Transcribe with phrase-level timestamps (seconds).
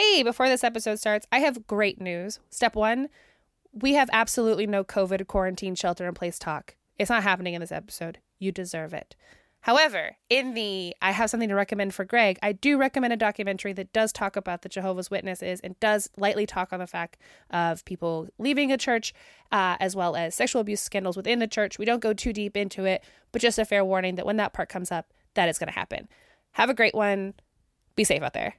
[0.00, 2.40] hey, before this episode starts, I have great news.
[2.48, 3.10] Step one,
[3.70, 6.74] we have absolutely no COVID quarantine shelter in place talk.
[6.98, 8.18] It's not happening in this episode.
[8.38, 9.14] You deserve it.
[9.60, 13.74] However, in the I have something to recommend for Greg, I do recommend a documentary
[13.74, 17.18] that does talk about the Jehovah's Witnesses and does lightly talk on the fact
[17.50, 19.12] of people leaving a church,
[19.52, 21.78] uh, as well as sexual abuse scandals within the church.
[21.78, 24.54] We don't go too deep into it, but just a fair warning that when that
[24.54, 26.08] part comes up, that is going to happen.
[26.52, 27.34] Have a great one.
[27.96, 28.54] Be safe out there.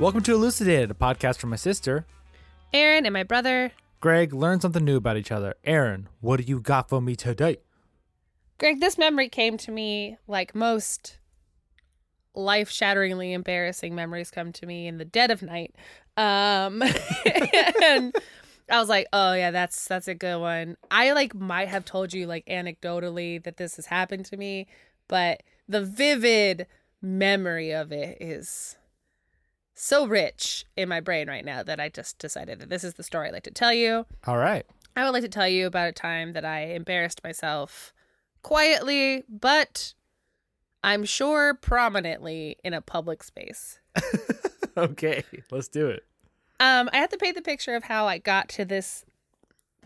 [0.00, 2.06] Welcome to Elucidated, a podcast from my sister.
[2.72, 3.72] Aaron and my brother.
[4.00, 5.56] Greg, learn something new about each other.
[5.62, 7.58] Aaron, what do you got for me today?
[8.56, 11.18] Greg, this memory came to me like most
[12.34, 15.74] life shatteringly embarrassing memories come to me in the dead of night.
[16.16, 16.82] Um,
[17.82, 18.14] and
[18.70, 20.78] I was like, oh yeah, that's that's a good one.
[20.90, 24.66] I like might have told you like anecdotally that this has happened to me,
[25.08, 26.66] but the vivid
[27.02, 28.76] memory of it is
[29.80, 33.02] so rich in my brain right now that I just decided that this is the
[33.02, 34.04] story I'd like to tell you.
[34.26, 34.66] All right.
[34.94, 37.94] I would like to tell you about a time that I embarrassed myself
[38.42, 39.94] quietly, but
[40.84, 43.80] I'm sure prominently in a public space.
[44.76, 46.04] okay, let's do it.
[46.58, 49.06] Um, I have to paint the picture of how I got to this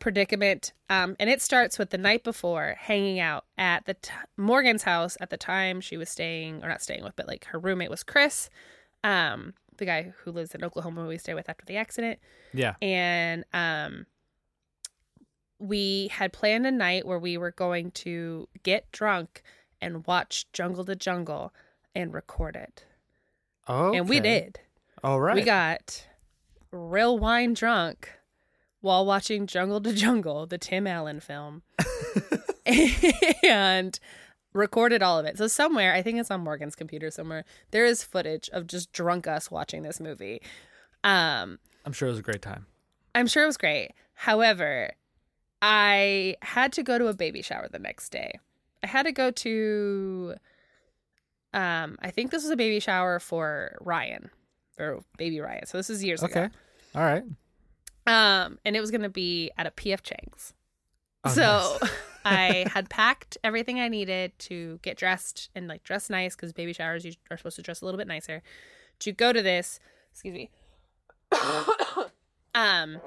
[0.01, 0.73] predicament.
[0.91, 5.17] Um, and it starts with the night before hanging out at the t- Morgan's house
[5.21, 8.03] at the time she was staying, or not staying with, but like her roommate was
[8.03, 8.51] Chris.
[9.05, 12.19] Um, the guy who lives in Oklahoma we stay with after the accident.
[12.53, 12.75] Yeah.
[12.81, 14.07] And um
[15.59, 19.43] we had planned a night where we were going to get drunk
[19.81, 21.55] and watch Jungle to Jungle
[21.95, 22.85] and record it.
[23.67, 23.95] Oh.
[23.95, 24.61] And we did.
[25.03, 25.37] All right.
[25.37, 26.07] We got
[26.71, 28.11] real wine drunk
[28.81, 31.63] while watching Jungle to Jungle, the Tim Allen film.
[33.43, 33.99] and
[34.55, 35.37] recorded all of it.
[35.37, 39.27] So somewhere, I think it's on Morgan's computer somewhere, there is footage of just drunk
[39.27, 40.41] us watching this movie.
[41.03, 42.67] Um, I'm sure it was a great time.
[43.15, 43.91] I'm sure it was great.
[44.15, 44.91] However,
[45.61, 48.39] I had to go to a baby shower the next day.
[48.83, 50.35] I had to go to
[51.53, 54.31] um I think this was a baby shower for Ryan
[54.79, 55.67] or baby Ryan.
[55.67, 56.33] So this is years Okay.
[56.33, 56.41] ago.
[56.45, 56.55] Okay.
[56.97, 57.23] All right.
[58.07, 60.53] Um and it was going to be at a PF Chang's.
[61.25, 61.91] Oh, so nice.
[62.25, 66.73] I had packed everything I needed to get dressed and like dress nice because baby
[66.73, 68.43] showers you are supposed to dress a little bit nicer
[69.01, 69.81] to go to this.
[70.13, 70.51] Excuse me.
[72.55, 73.01] um,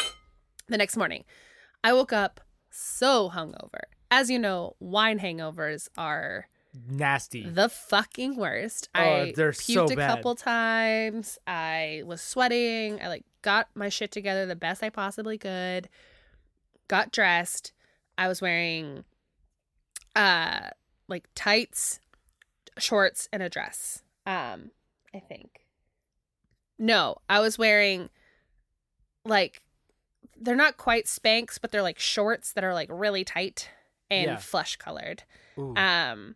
[0.68, 1.24] the next morning,
[1.84, 3.82] I woke up so hungover.
[4.12, 6.48] As you know, wine hangovers are
[6.90, 7.44] Nasty.
[7.50, 8.90] the fucking worst.
[8.96, 10.10] Oh, I they're puked so a bad.
[10.10, 11.38] couple times.
[11.48, 13.02] I was sweating.
[13.02, 15.90] I like got my shit together the best I possibly could.
[16.88, 17.74] Got dressed.
[18.18, 19.04] I was wearing
[20.16, 20.70] uh
[21.08, 22.00] like tights,
[22.78, 24.04] shorts and a dress.
[24.26, 24.72] Um
[25.14, 25.62] I think.
[26.80, 28.10] No, I was wearing
[29.26, 29.62] like
[30.40, 33.70] they're not quite Spanx, but they're like shorts that are like really tight
[34.10, 34.38] and Yeah.
[34.38, 35.24] flesh colored
[35.60, 35.76] Ooh.
[35.76, 36.36] um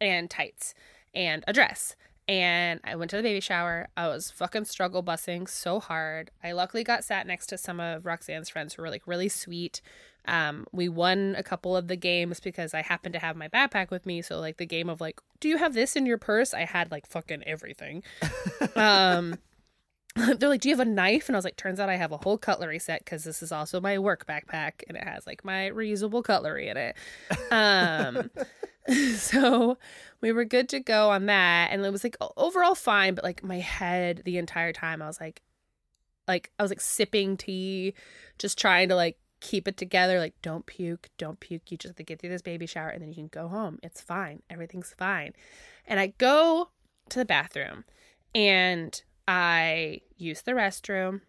[0.00, 0.74] and tights
[1.14, 1.96] and a dress
[2.28, 6.52] and i went to the baby shower i was fucking struggle bussing so hard i
[6.52, 9.80] luckily got sat next to some of roxanne's friends who were like really sweet
[10.28, 13.90] um we won a couple of the games because i happened to have my backpack
[13.90, 16.54] with me so like the game of like do you have this in your purse
[16.54, 18.02] i had like fucking everything
[18.76, 19.38] um
[20.38, 22.12] they're like, "Do you have a knife?" And I was like, "Turns out I have
[22.12, 25.44] a whole cutlery set because this is also my work backpack, and it has like
[25.44, 26.96] my reusable cutlery in it."
[27.50, 28.30] Um,
[29.16, 29.78] so
[30.20, 33.14] we were good to go on that, and it was like overall fine.
[33.14, 35.42] But like my head the entire time, I was like,
[36.26, 37.94] like I was like sipping tea,
[38.38, 40.18] just trying to like keep it together.
[40.18, 41.70] Like, don't puke, don't puke.
[41.70, 43.78] You just have to get through this baby shower, and then you can go home.
[43.82, 44.42] It's fine.
[44.50, 45.32] Everything's fine.
[45.86, 46.70] And I go
[47.10, 47.84] to the bathroom,
[48.34, 51.20] and I use the restroom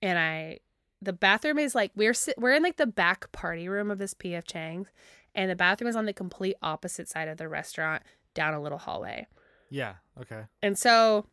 [0.00, 0.60] and I
[1.02, 4.14] the bathroom is like we're sit, we're in like the back party room of this
[4.14, 4.88] PF Chang's
[5.34, 8.02] and the bathroom is on the complete opposite side of the restaurant
[8.32, 9.26] down a little hallway.
[9.70, 9.94] yeah.
[10.20, 10.42] Okay.
[10.62, 11.26] And so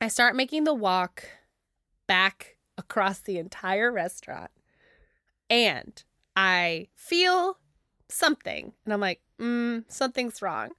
[0.00, 1.24] I start making the walk
[2.08, 4.50] back across the entire restaurant
[5.50, 6.02] and
[6.36, 7.58] I feel
[8.08, 10.70] something and I'm like, mm, something's wrong.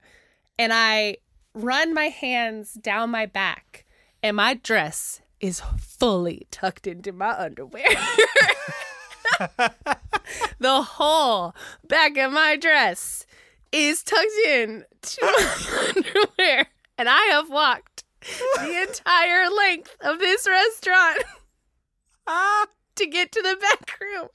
[0.58, 1.18] And I
[1.54, 3.84] run my hands down my back
[4.22, 7.84] and my dress is fully tucked into my underwear.
[10.58, 11.54] the whole
[11.86, 13.26] back of my dress
[13.72, 20.46] is tucked in to my underwear, and I have walked the entire length of this
[20.48, 21.22] restaurant
[22.96, 24.28] to get to the back room.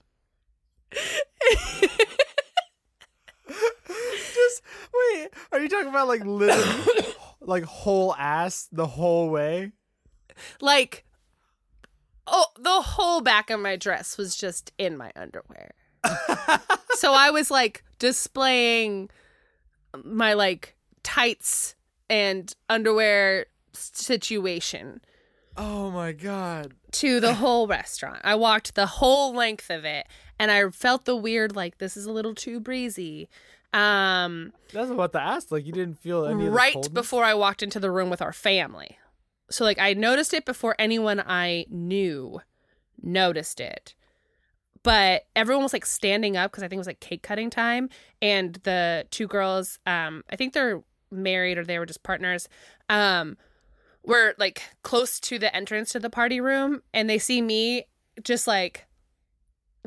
[3.47, 4.61] Just
[4.93, 5.29] wait.
[5.51, 7.05] Are you talking about like literally,
[7.41, 9.71] like whole ass the whole way?
[10.61, 11.05] like,
[12.27, 15.71] oh, the whole back of my dress was just in my underwear.
[16.91, 19.09] so I was like displaying
[20.03, 21.75] my like tights
[22.09, 25.01] and underwear situation
[25.57, 26.73] Oh my god.
[26.93, 28.21] to the whole restaurant.
[28.23, 30.07] I walked the whole length of it
[30.39, 33.29] and I felt the weird like this is a little too breezy.
[33.73, 35.51] Um That's about to ask.
[35.51, 38.97] Like you didn't feel any right before I walked into the room with our family.
[39.51, 42.41] So like I noticed it before anyone I knew
[43.01, 43.93] noticed it.
[44.81, 47.89] But everyone was like standing up because I think it was like cake cutting time
[48.21, 50.81] and the two girls um I think they're
[51.11, 52.47] married or they were just partners
[52.87, 53.35] um
[54.03, 57.85] were like close to the entrance to the party room and they see me
[58.23, 58.85] just like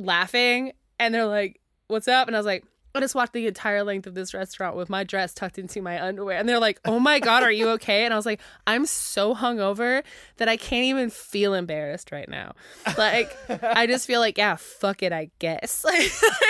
[0.05, 2.65] laughing and they're like what's up and I was like
[2.95, 6.03] I just walked the entire length of this restaurant with my dress tucked into my
[6.03, 6.37] underwear.
[6.37, 8.05] And they're like, oh my God, are you okay?
[8.05, 10.03] And I was like, I'm so hungover
[10.37, 12.53] that I can't even feel embarrassed right now.
[12.99, 15.85] Like, I just feel like, yeah, fuck it, I guess.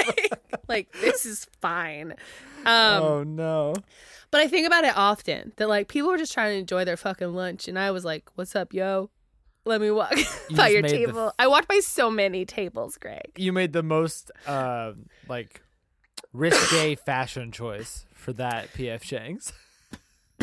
[0.06, 2.12] Like, like this is fine.
[2.64, 3.74] Um, oh no.
[4.30, 6.96] But I think about it often that like people were just trying to enjoy their
[6.96, 7.68] fucking lunch.
[7.68, 9.10] And I was like, what's up, yo?
[9.64, 10.12] Let me walk
[10.56, 11.32] by your table.
[11.38, 13.32] I walked by so many tables, Greg.
[13.36, 14.92] You made the most uh
[15.28, 15.62] like
[16.32, 19.52] risque fashion choice for that PF Chang's.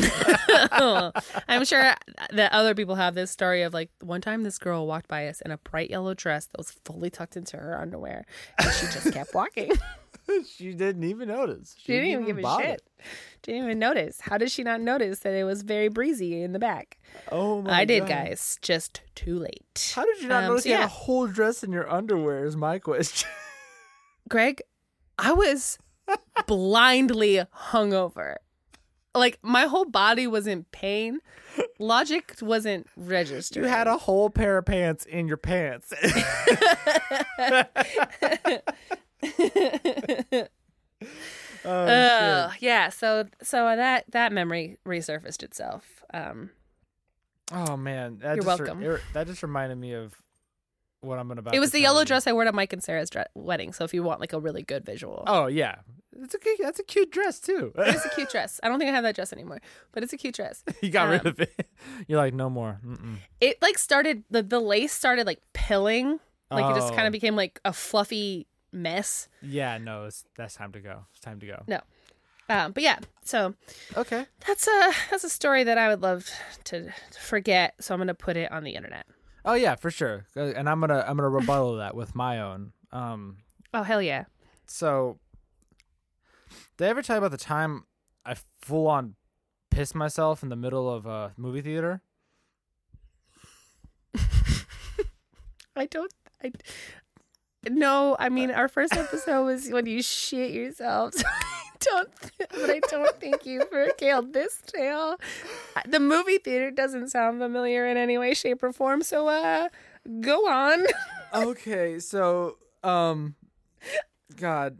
[1.48, 1.94] I'm sure
[2.32, 5.42] that other people have this story of like one time this girl walked by us
[5.42, 8.24] in a bright yellow dress that was fully tucked into her underwear
[8.58, 9.72] and she just kept walking.
[10.56, 11.74] she didn't even notice.
[11.78, 12.82] She didn't even give a shit.
[13.42, 14.20] Didn't even notice.
[14.20, 16.98] How did she not notice that it was very breezy in the back?
[17.32, 18.08] Oh my I did, God.
[18.08, 18.58] guys.
[18.60, 19.92] Just too late.
[19.94, 22.44] How did you not Um, notice so you had a whole dress in your underwear?
[22.44, 23.28] Is my question.
[24.28, 24.60] Greg,
[25.18, 25.78] I was
[26.46, 28.36] blindly hungover.
[29.14, 31.18] Like my whole body was in pain.
[31.80, 33.62] Logic wasn't registered.
[33.64, 35.92] you had a whole pair of pants in your pants.
[41.64, 46.02] oh, Uh, yeah, so so that that memory resurfaced itself.
[46.12, 46.50] Um,
[47.52, 48.82] oh man, that You're just re- welcome.
[48.82, 50.14] it- that just reminded me of
[51.02, 51.44] what I'm about.
[51.44, 51.56] To do.
[51.56, 52.06] It was the yellow you.
[52.06, 53.72] dress I wore to Mike and Sarah's dre- wedding.
[53.72, 55.76] So if you want like a really good visual, Oh yeah,
[56.20, 57.72] it's a cute, that's a cute dress too.
[57.76, 58.60] it's a cute dress.
[58.62, 59.60] I don't think I have that dress anymore,
[59.92, 60.62] but it's a cute dress.
[60.82, 61.66] you got rid um, of it.
[62.08, 62.80] You're like no more.
[62.86, 63.16] Mm-mm.
[63.40, 66.20] It like started the the lace started like pilling,
[66.50, 67.06] like it just kind Oh.
[67.06, 69.28] of became like a fluffy mess.
[69.42, 71.06] Yeah, no, it's that's time to go.
[71.12, 71.62] It's time to go.
[71.66, 71.80] No.
[72.48, 73.54] Um, but yeah, so
[73.96, 74.26] Okay.
[74.46, 76.28] that's a that's a story that I would love
[76.64, 77.74] to, to forget.
[77.80, 79.06] So I'm gonna put it on the internet.
[79.44, 80.26] Oh yeah, for sure.
[80.36, 82.72] Uh, And I'm gonna I'm gonna rebuttal that with my own.
[82.92, 83.36] Um,
[83.72, 84.24] Oh hell yeah!
[84.66, 85.18] so
[86.76, 87.84] did I ever tell you about the time
[88.26, 89.14] I full on
[89.70, 92.02] pissed myself in the middle of a movie theater?
[95.76, 96.12] I don't.
[96.42, 96.52] I
[97.68, 98.16] no.
[98.18, 101.14] I mean, our first episode was when you shit yourself.
[101.82, 102.10] So I don't.
[102.50, 105.16] But I don't think you regaled this tale.
[105.88, 109.02] The movie theater doesn't sound familiar in any way, shape, or form.
[109.02, 109.70] So, uh,
[110.20, 110.84] go on.
[111.34, 113.34] okay, so um,
[114.36, 114.76] God,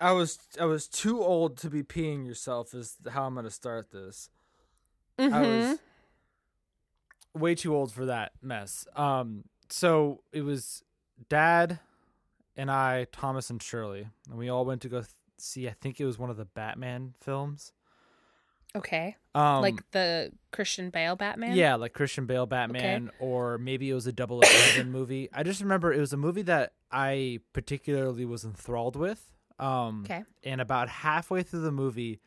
[0.00, 2.74] I was I was too old to be peeing yourself.
[2.74, 4.28] Is how I'm gonna start this.
[5.20, 5.68] I Mhm.
[5.70, 5.78] was
[7.32, 8.88] way too old for that mess.
[8.96, 10.82] Um, so it was
[11.28, 11.78] dad
[12.56, 15.08] and I, Thomas and Shirley, and we all went to go th-
[15.38, 15.68] see.
[15.68, 17.72] I think it was one of the Batman films.
[18.76, 19.16] Okay.
[19.36, 21.54] Um, like the Christian Bale Batman.
[21.56, 25.28] yeah, like Christian Bale Batman, or maybe it was a Double Eleven movie.
[25.32, 29.30] I just remember it was a movie that I particularly was enthralled with.
[29.60, 30.24] Um, Okay.
[30.42, 32.20] and about halfway through the movie,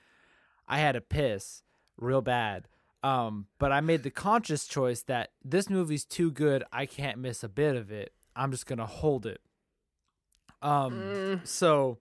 [0.68, 1.64] I had a piss
[1.98, 2.68] real bad.
[3.04, 6.64] Um, but I made the conscious choice that this movie's too good.
[6.72, 8.14] I can't miss a bit of it.
[8.36, 9.42] I'm just gonna hold it.
[10.62, 11.48] Um, Mm.
[11.48, 11.98] so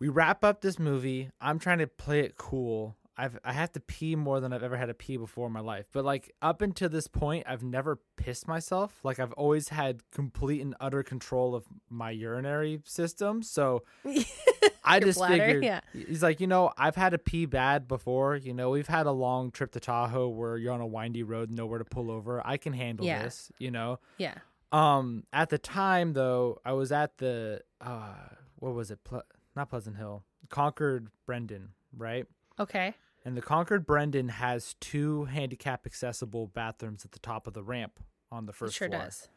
[0.00, 1.30] we wrap up this movie.
[1.40, 2.96] I'm trying to play it cool.
[3.16, 5.60] I've I have to pee more than I've ever had to pee before in my
[5.60, 5.86] life.
[5.92, 8.98] But like up until this point, I've never pissed myself.
[9.04, 13.42] Like I've always had complete and utter control of my urinary system.
[13.42, 13.84] So
[14.84, 15.80] I just bladder, figured yeah.
[15.92, 18.34] he's like, you know, I've had to pee bad before.
[18.34, 21.50] You know, we've had a long trip to Tahoe where you're on a windy road,
[21.50, 22.44] nowhere to pull over.
[22.44, 23.22] I can handle Yeah.
[23.24, 24.00] this, you know.
[24.16, 24.34] Yeah.
[24.72, 28.14] Um, at the time though, I was at the uh,
[28.56, 29.04] what was it?
[29.04, 29.22] Ple-
[29.54, 30.24] not Pleasant Hill.
[30.48, 32.26] Concord Brenden, right?
[32.58, 32.94] Okay.
[33.24, 38.00] And the Concord Brenden has two handicap accessible bathrooms at the top of the ramp
[38.30, 39.02] on the It first sure floor.
[39.02, 39.28] does.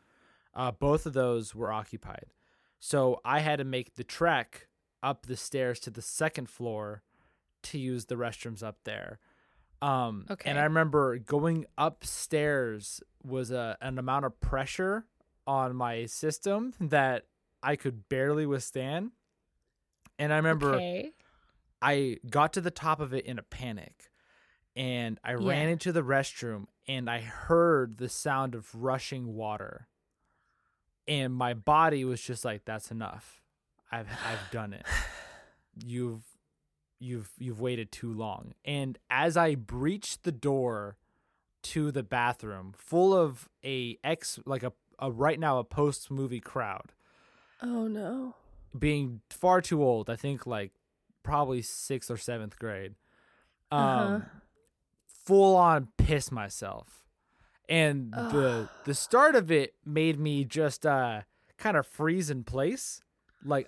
[0.54, 2.26] Uh, both of those were occupied.
[2.80, 4.68] So I had to make the trek
[5.04, 7.04] up the stairs to the second floor
[7.64, 9.20] to use the restrooms up there.
[9.82, 10.50] Um, Okay.
[10.50, 15.06] And I remember going upstairs was a, an amount of pressure
[15.48, 17.24] on my system that
[17.62, 19.12] I could barely withstand.
[20.18, 21.12] And I remember Okay.
[21.82, 24.10] I got to the top of it in a panic
[24.76, 29.88] and I ran into the restroom and I heard the sound of rushing water.
[31.08, 33.42] And my body was just like that's enough.
[33.92, 34.86] I've I've done it.
[35.76, 36.24] You've
[37.00, 38.54] you've you've waited too long.
[38.64, 40.98] And as I breached the door
[41.64, 46.40] to the bathroom full of a ex like a, a right now a post movie
[46.40, 46.92] crowd
[47.62, 48.36] Oh no.
[48.78, 50.10] being far too old.
[50.10, 50.72] I think like
[51.24, 52.96] probably sixth or seventh grade.
[53.72, 54.20] Um, Uh-huh.
[55.08, 57.04] full on piss myself,
[57.68, 61.22] and the the start of it made me just uh
[61.58, 63.02] kind of freeze in place,
[63.44, 63.68] like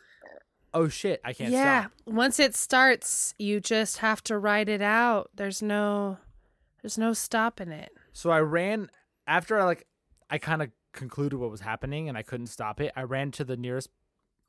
[0.74, 1.84] oh shit, I can't yeah.
[1.84, 1.92] stop.
[2.06, 5.32] Once it starts, you just have to ride it out.
[5.34, 6.18] There's no
[6.82, 7.90] there's no stopping it.
[8.14, 8.92] So I ran
[9.26, 9.88] after I like
[10.30, 12.92] I kind of concluded what was happening and I couldn't stop it.
[12.96, 13.90] I ran to the nearest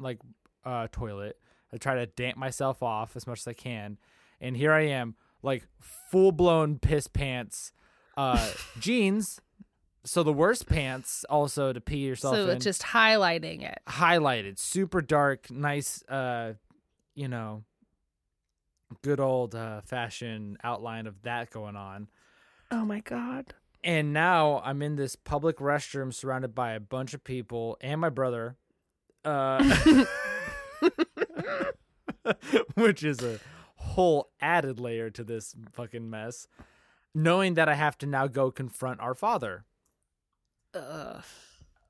[0.01, 0.19] like
[0.65, 1.39] uh toilet.
[1.73, 3.99] I try to damp myself off as much as I can.
[4.41, 5.67] And here I am, like
[6.11, 7.73] full blown piss pants,
[8.17, 8.51] uh
[8.81, 9.41] jeans.
[10.05, 12.57] So the worst pants also to pee yourself so in.
[12.57, 13.79] it's just highlighting it.
[13.87, 16.55] highlighted, super dark, nice uh
[17.15, 17.65] you know
[19.03, 22.09] good old uh fashion outline of that going on.
[22.71, 23.55] Oh my god.
[23.85, 28.09] And now I'm in this public restroom surrounded by a bunch of people and my
[28.09, 28.57] brother.
[29.25, 30.05] Uh,
[32.75, 33.39] which is a
[33.77, 36.49] whole added layer to this fucking mess.
[37.15, 39.65] Knowing that I have to now go confront our father,
[40.75, 41.25] Ugh.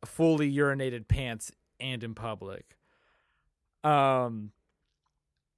[0.04, 2.76] fully urinated pants and in public.
[3.85, 4.52] Um,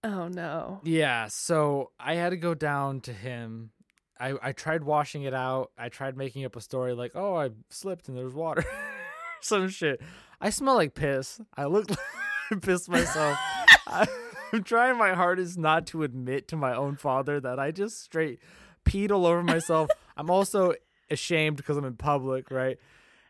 [0.02, 0.80] Oh no.
[0.82, 3.70] Yeah, so I had to go down to him.
[4.20, 5.70] I I tried washing it out.
[5.78, 8.64] I tried making up a story like, "Oh, I slipped and there's water."
[9.40, 10.00] Some shit.
[10.40, 11.40] I smell like piss.
[11.56, 11.98] I look like
[12.52, 13.38] I pissed myself.
[13.86, 14.06] I,
[14.52, 18.40] I'm trying my hardest not to admit to my own father that I just straight
[18.84, 19.88] peed all over myself.
[20.16, 20.74] I'm also
[21.10, 22.78] ashamed because I'm in public, right?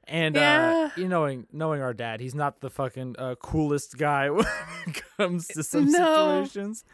[0.05, 0.73] And Yeah.
[0.75, 4.47] uh, you knowing knowing our dad, he's not the fucking uh, coolest guy when
[4.89, 5.99] it comes to some No.
[6.15, 6.85] situations.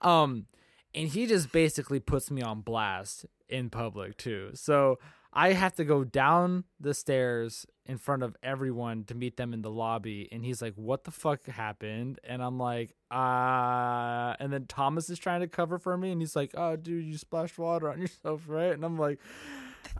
[0.00, 0.46] Um,
[0.94, 4.50] and he just basically puts me on blast in public too.
[4.54, 4.98] So
[5.32, 9.62] I have to go down the stairs in front of everyone to meet them in
[9.62, 10.28] the lobby.
[10.30, 12.18] And he's like, What the fuck happened?
[12.24, 16.36] And I'm like, uh and then Thomas is trying to cover for me and he's
[16.36, 18.72] like, Oh dude, you splashed water on yourself, right?
[18.72, 19.18] And I'm like,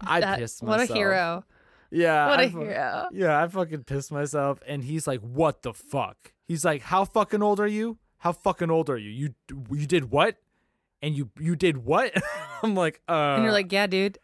[0.01, 0.89] I That- pissed myself.
[0.89, 1.45] what a hero.
[1.91, 2.29] Yeah.
[2.29, 3.09] What I a fu- hero.
[3.13, 4.61] Yeah, I fucking pissed myself.
[4.67, 6.33] And he's like, What the fuck?
[6.47, 7.99] He's like, How fucking old are you?
[8.19, 9.11] How fucking old are you?
[9.11, 9.35] You
[9.71, 10.37] you did what?
[11.03, 12.13] And you you did what?
[12.63, 14.19] I'm like, uh And you're like, yeah, dude.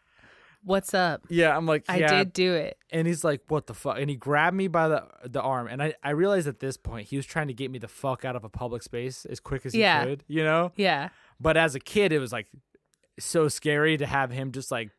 [0.64, 1.22] What's up?
[1.30, 2.76] Yeah, I'm like, I did do it.
[2.90, 5.80] And he's like, "What the fuck?" And he grabbed me by the the arm, and
[5.82, 8.34] I I realized at this point he was trying to get me the fuck out
[8.36, 10.04] of a public space as quick as he Yeah.
[10.04, 10.72] could, you know.
[10.76, 11.08] Yeah.
[11.40, 12.48] But as a kid, it was like
[13.20, 14.90] so scary to have him just like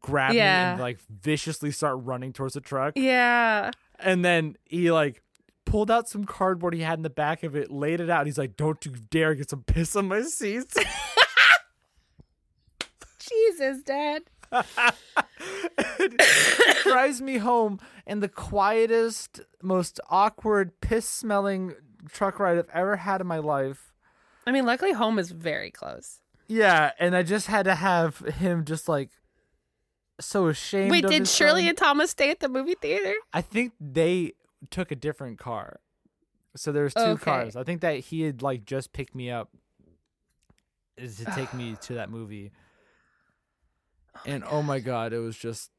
[0.00, 3.70] grab me and like viciously start running towards the truck, Yeah.
[4.00, 5.22] and then he like
[5.64, 8.20] pulled out some cardboard he had in the back of it, laid it out.
[8.22, 10.76] And he's like, "Don't you dare get some piss on my seats."
[13.28, 14.22] Jesus, Dad.
[15.98, 21.74] It drives me home in the quietest, most awkward, piss smelling
[22.12, 23.92] truck ride I've ever had in my life.
[24.46, 26.20] I mean, luckily home is very close.
[26.48, 29.10] Yeah, and I just had to have him just like
[30.20, 30.90] so ashamed.
[30.90, 31.68] Wait, did Shirley son.
[31.70, 33.14] and Thomas stay at the movie theater?
[33.32, 34.34] I think they
[34.70, 35.80] took a different car.
[36.56, 37.24] So there's two Okay.
[37.24, 37.56] cars.
[37.56, 39.50] I think that he had like just picked me up
[40.96, 42.52] is to take me to that movie.
[44.16, 45.70] Oh and oh my god, it was just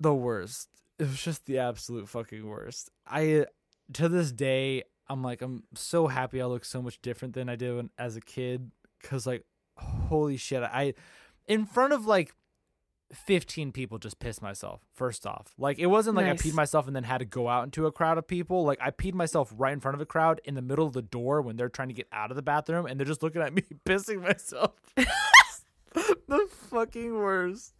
[0.00, 0.68] the worst.
[0.98, 2.90] It was just the absolute fucking worst.
[3.06, 3.46] I
[3.94, 7.56] to this day I'm like I'm so happy I look so much different than I
[7.56, 8.70] did when, as a kid
[9.02, 9.44] cuz like
[9.76, 10.94] holy shit, I
[11.46, 12.34] in front of like
[13.12, 16.46] 15 people just pissed myself first off like it wasn't like Nice.
[16.46, 18.78] i peed myself and then had to go out into a crowd of people like
[18.80, 21.42] i peed myself right in front of a crowd in the middle of the door
[21.42, 23.62] when they're trying to get out of the bathroom and they're just looking at me
[23.84, 24.72] pissing myself
[26.32, 27.74] the fucking worst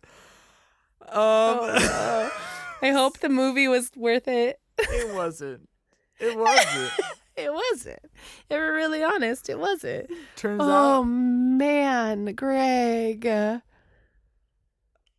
[1.09, 1.59] um
[2.85, 4.61] I hope the movie was worth it.
[4.79, 5.69] it wasn't
[6.21, 6.93] it wasn't
[7.35, 7.99] it wasn't.
[8.05, 8.11] If
[8.51, 10.11] we're really honest, it wasn't.
[10.37, 11.03] Turns Oh out.
[11.05, 13.27] man, Greg.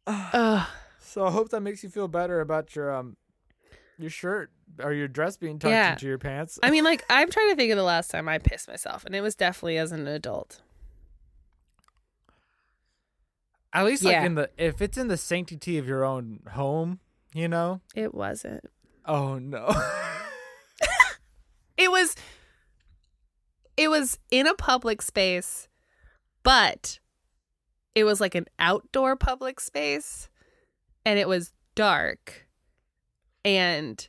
[0.08, 0.66] Uh.
[1.00, 3.18] So I hope that makes you feel better about your um
[3.98, 5.94] your shirt or your dress being tucked Yeah.
[5.94, 6.60] into your pants.
[6.64, 9.16] I mean, like, I'm trying to think of the last time I pissed myself, and
[9.16, 10.62] it was definitely as an adult.
[13.74, 17.00] At least like in the if it's in the sanctity of your own home,
[17.34, 17.82] you know.
[17.96, 18.66] It wasn't.
[19.06, 19.74] Oh no.
[21.78, 22.16] It was.
[23.76, 25.68] It was in a public space,
[26.44, 27.00] but
[27.96, 30.30] it was like an outdoor public space,
[31.06, 32.48] and it was dark,
[33.44, 34.08] and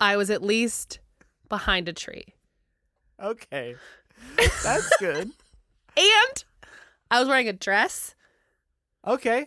[0.00, 0.98] I was at least
[1.48, 2.34] behind a tree.
[3.22, 3.76] okay.
[4.64, 5.30] That's good.
[5.96, 6.44] And
[7.10, 8.14] I was wearing a dress,
[9.06, 9.46] Okay.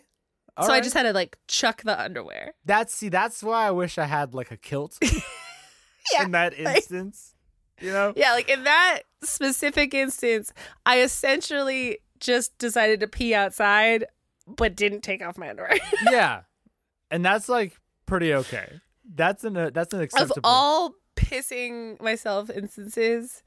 [0.57, 2.53] All so I just had to like chuck the underwear.
[2.65, 3.09] That's see.
[3.09, 4.97] That's why I wish I had like a kilt
[6.13, 7.35] Yeah, in that like- instance.
[7.81, 8.11] You know.
[8.15, 10.51] Yeah, like in that specific instance,
[10.85, 14.05] I essentially just decided to pee outside,
[14.47, 15.77] but didn't take off my underwear.
[16.11, 16.41] yeah,
[17.09, 18.81] and that's like pretty okay.
[19.15, 20.23] That's an uh, that's an acceptable.
[20.25, 20.49] of acceptable.
[20.49, 23.43] all pissing myself instances,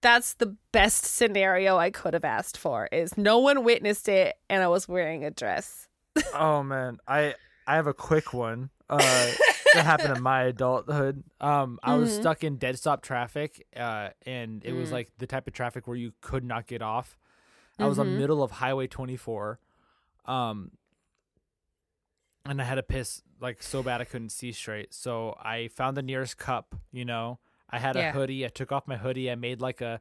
[0.00, 2.88] that's the best scenario I could have asked for.
[2.92, 5.88] Is no one witnessed it, and I was wearing a dress.
[6.34, 7.34] oh man, I
[7.66, 8.70] I have a quick one.
[8.88, 9.30] Uh,
[9.74, 11.22] that happened in my adulthood.
[11.40, 12.14] Um, I was Mhm.
[12.14, 14.92] stuck in dead stop traffic, uh, and it was Mm.
[14.92, 17.16] like the type of traffic where you could not get off.
[17.78, 18.16] I was on Mhm.
[18.16, 19.60] middle of Highway 24,
[20.26, 20.72] um,
[22.44, 24.92] and I had to piss like so bad I couldn't see straight.
[24.92, 26.74] So I found the nearest cup.
[26.90, 27.38] You know,
[27.70, 28.12] I had a Yeah.
[28.12, 28.44] hoodie.
[28.44, 29.30] I took off my hoodie.
[29.30, 30.00] I made like a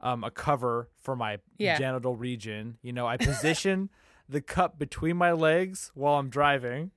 [0.00, 1.78] um a cover for my Yeah.
[1.78, 2.78] genital region.
[2.82, 3.90] You know, I position
[4.28, 6.90] the cup between my legs while I'm driving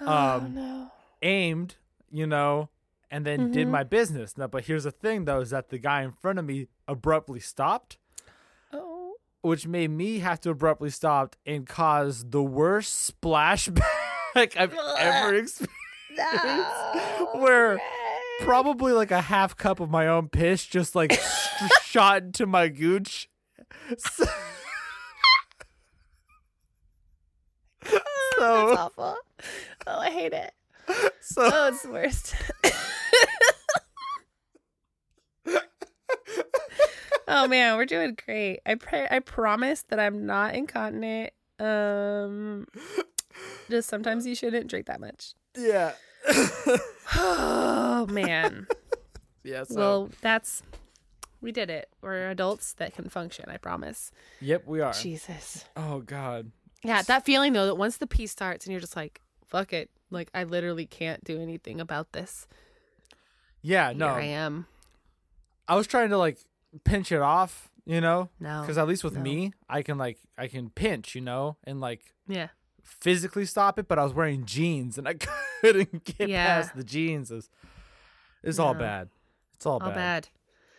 [0.00, 0.92] oh Um, no!
[1.22, 1.76] aimed,
[2.10, 2.68] you know,
[3.10, 3.70] and then did Mhm.
[3.70, 4.36] my business.
[4.38, 7.40] Now, but here's the thing though, is that the guy in front of me abruptly
[7.40, 7.98] stopped,
[8.72, 13.82] Oh, which made me have to abruptly stop and cause the worst splashback
[14.56, 15.66] I've ever experienced.
[16.16, 17.28] no!
[17.34, 17.80] Where.
[18.40, 22.68] Probably like a half cup of my own piss just like sh- shot into my
[22.68, 23.28] gooch.
[23.98, 24.24] So,
[27.92, 27.98] Oh,
[28.38, 29.16] so, that's awful.
[29.86, 30.52] Oh, I hate it.
[31.20, 32.34] so Oh, it's the worst.
[37.28, 38.60] oh man, we're doing great.
[38.66, 39.06] I pray.
[39.10, 41.32] I promise that I'm not incontinent.
[41.58, 42.66] Um,
[43.68, 45.34] just sometimes you shouldn't drink that much.
[45.56, 45.92] yeah.
[47.16, 48.66] Oh man.
[49.44, 50.62] yeah, so Well, that's
[51.40, 51.88] we did it.
[52.02, 53.46] We're adults that can function.
[53.48, 54.12] I promise.
[54.40, 54.92] yep, we are.
[54.92, 55.64] Jesus.
[55.76, 56.50] Oh god.
[56.82, 59.90] Yeah, that feeling though that once the pee starts and you're just like, fuck it.
[60.10, 62.46] Like I literally can't do anything about this.
[63.62, 64.08] Yeah, no.
[64.08, 64.66] Here I am.
[65.68, 66.38] I was trying to like
[66.84, 68.60] pinch it off, you know, No.
[68.62, 69.20] because at least with no.
[69.20, 72.48] me, I can like I can pinch, you know, and like Yeah.
[72.84, 73.88] Physically stop it.
[73.88, 75.14] But I was wearing jeans and I
[75.60, 76.44] couldn't get Yeah.
[76.62, 77.30] past the jeans.
[77.30, 77.48] It's,
[78.42, 79.08] it's all bad.
[79.54, 79.94] It's all, All bad.
[79.94, 80.28] bad.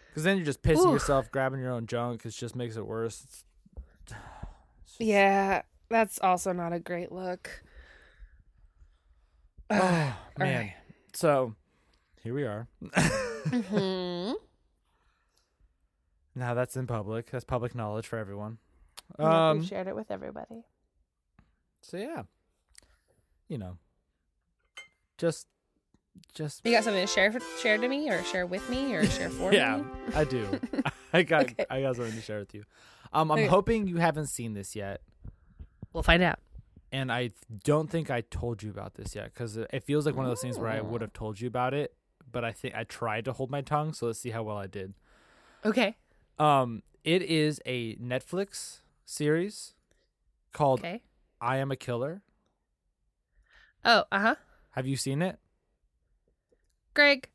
[0.09, 0.93] Because then you're just pissing Oof.
[0.93, 2.25] yourself, grabbing your own junk.
[2.25, 3.23] It just makes it worse.
[3.23, 3.45] It's,
[4.99, 7.63] Yeah, that's also not a great look.
[9.69, 10.15] oh man.
[10.39, 10.73] right.
[11.13, 11.55] So
[12.23, 12.67] here we are.
[13.49, 14.31] hmm
[16.35, 17.31] now that's in public.
[17.31, 18.57] That's public knowledge for everyone.
[19.19, 20.63] Um, shared it with everybody.
[21.81, 22.23] So yeah,
[23.47, 23.77] you know,
[25.17, 25.47] just,
[26.33, 29.29] just You got something to share share to me, or share with me, or share
[29.37, 29.83] for yeah, me?
[30.13, 30.59] Yeah, I do.
[31.13, 31.65] I got, Okay.
[31.69, 32.63] I got something to share with you.
[33.13, 33.47] Um, I'm Okay.
[33.47, 35.01] hoping you haven't seen this yet,
[35.93, 36.39] We'll find out.
[36.93, 37.31] and I
[37.65, 40.39] don't think I told you about this yet because it feels like one of those
[40.41, 41.93] things where I would have told you about it,
[42.31, 43.91] but I think I tried to hold my tongue.
[43.93, 44.93] So let's see how well I did.
[45.65, 45.97] Okay.
[46.39, 49.73] Um, it is a Netflix series
[50.53, 51.01] called Okay.
[51.41, 52.21] "I Am a Killer."
[53.83, 54.35] Oh, uh huh.
[54.71, 55.39] Have you seen it?
[56.93, 57.29] Greg,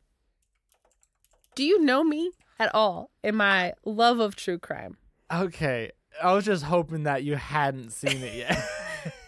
[1.55, 4.97] do you know me at all in my love of true crime?
[5.33, 5.91] Okay,
[6.23, 8.59] I was just hoping that you hadn't seen it yet.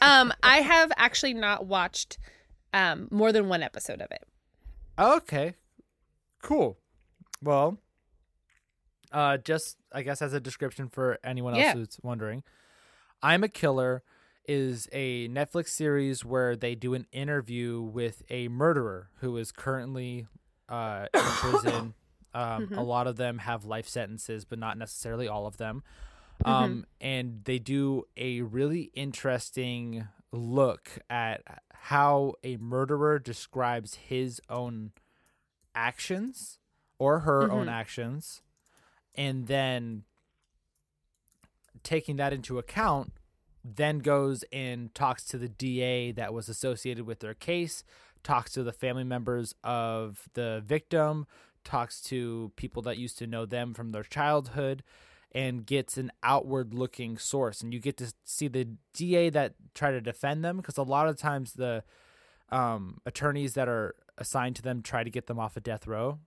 [0.02, 2.18] Um, I have actually not watched
[2.74, 4.24] um more than one episode of it.
[4.98, 5.54] okay,
[6.42, 6.78] cool.
[7.40, 7.78] Well,
[9.12, 11.74] uh, just I guess as a description for anyone else Yeah.
[11.74, 12.42] who's wondering,
[13.22, 14.02] "I'm a Killer"
[14.48, 20.26] is a Netflix series where they do an interview with a murderer who is currently
[20.68, 21.94] uh, in prison.
[22.34, 22.76] Um, Mhm.
[22.76, 25.82] A lot of them have life sentences, but not necessarily all of them.
[26.44, 31.40] Um, and they do a really interesting look at
[31.72, 34.92] how a murderer describes his own
[35.74, 36.58] actions
[36.98, 37.72] or her own Mhm.
[37.72, 38.42] actions
[39.14, 40.04] and then
[41.82, 43.12] taking that into account
[43.76, 47.84] then goes and talks to the DA that was associated with their case,
[48.22, 51.26] talks to the family members of the victim,
[51.64, 54.82] talks to people that used to know them from their childhood
[55.32, 59.90] and gets an outward looking source and you get to see the DA that try
[59.90, 61.84] to defend them because a lot of times the
[62.50, 66.18] um, attorneys that are assigned to them try to get them off of death row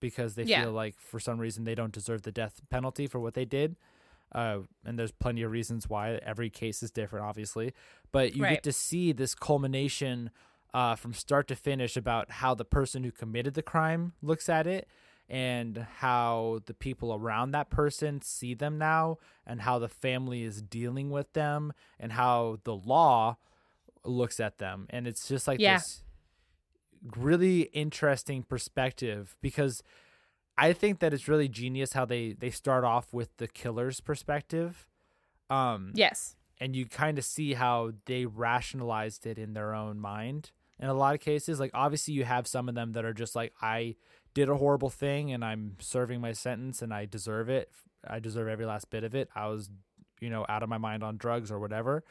[0.00, 0.62] because they Yeah.
[0.62, 3.76] feel like for some reason they don't deserve the death penalty for what they did.
[4.32, 7.72] Uh, and there's plenty of reasons why every case is different, obviously.
[8.12, 8.50] But you Right.
[8.54, 10.30] get to see this culmination
[10.74, 14.66] uh, from start to finish about how the person who committed the crime looks at
[14.66, 14.86] it
[15.30, 20.60] and how the people around that person see them now and how the family is
[20.60, 23.36] dealing with them and how the law
[24.04, 25.76] looks at them and it's just like Yeah.
[25.76, 26.02] this
[27.16, 29.82] really interesting perspective because
[30.58, 34.86] I think that it's really genius how they they start off with the killer's perspective.
[35.50, 36.36] Um Yes.
[36.60, 40.94] and you kind of see how they rationalized it in their own mind in a
[40.94, 43.94] lot of cases like obviously you have some of them that are just like i
[44.34, 47.70] did a horrible thing and i'm serving my sentence and i deserve it
[48.06, 49.70] i deserve every last bit of it i was
[50.20, 52.04] you know out of my mind on drugs or whatever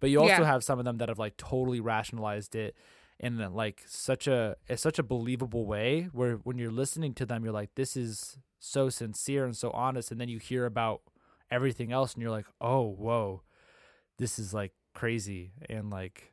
[0.00, 0.44] but you also Yeah.
[0.44, 2.76] have some of them that have like totally rationalized it
[3.22, 7.52] in like such a such a believable way where when you're listening to them you're
[7.52, 11.02] like this is so sincere and so honest and then you hear about
[11.50, 13.42] everything else and you're like oh whoa.
[14.18, 16.32] This is like crazy and like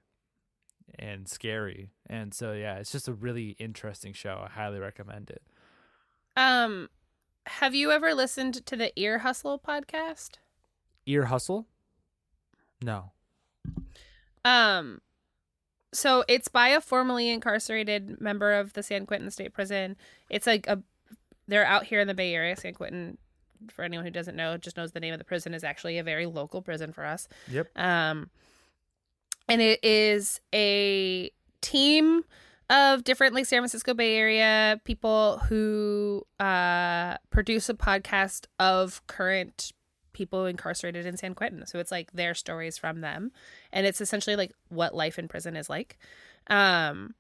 [0.97, 1.91] and scary.
[2.07, 4.43] And so yeah it's just a really interesting show.
[4.45, 5.43] I highly recommend it.
[6.35, 6.89] Um,
[7.45, 10.37] have you ever listened to the Ear Hustle podcast?
[11.09, 11.65] ear hustle?
[12.81, 13.11] No.
[14.45, 15.01] Um,
[15.91, 19.95] so it's by a formerly incarcerated member of the San Quentin State Prison.
[20.29, 20.81] It's like a
[21.47, 22.55] they're out here in the Bay Area.
[22.55, 23.17] San Quentin,
[23.71, 26.03] for anyone who doesn't know, just knows the name of the prison is actually a
[26.03, 27.27] very local prison for us.
[27.49, 28.29] yep Um,
[29.47, 32.23] and it is a team
[32.69, 39.71] of different like San Francisco Bay Area people who uh produce a podcast of current
[40.13, 41.65] people incarcerated in San Quentin.
[41.65, 43.31] So it's like their stories from them
[43.71, 45.97] and it's essentially like what life in prison is like.
[46.47, 47.13] Um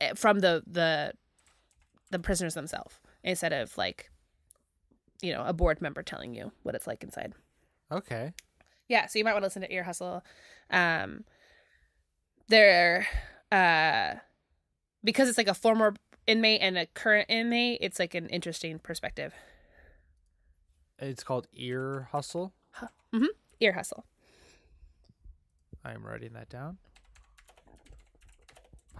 [0.00, 1.12] eh, from the the
[2.10, 4.10] the prisoners themselves instead of like
[5.22, 7.34] you know, a board member telling you what it's like inside.
[7.92, 8.32] okay
[8.88, 10.24] Yeah, so you might want to listen to Ear Hustle.
[10.70, 11.24] Um,
[12.48, 13.06] they're
[13.52, 14.14] uh,
[15.04, 15.94] because it's like a former
[16.26, 17.78] inmate and a current inmate.
[17.82, 19.34] It's like an interesting perspective.
[20.98, 22.52] it's called ear hustle
[23.12, 23.24] Hmm.
[23.60, 24.04] Ear Hustle.
[25.84, 26.78] I'm writing that down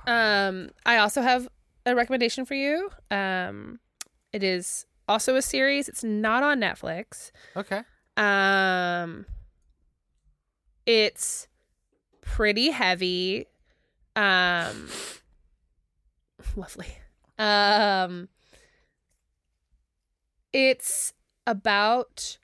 [0.07, 1.47] Um, I also have
[1.85, 2.89] a recommendation for you.
[3.11, 3.81] Um,
[4.33, 5.89] it is also a series.
[5.91, 7.31] It's not on Netflix.
[7.55, 7.83] okay
[8.17, 9.27] Um,
[10.87, 11.49] it's
[12.23, 13.47] pretty heavy.
[14.17, 14.89] Um,
[16.57, 16.89] lovely.
[17.39, 18.29] Um,
[20.53, 21.13] it's
[21.47, 22.39] about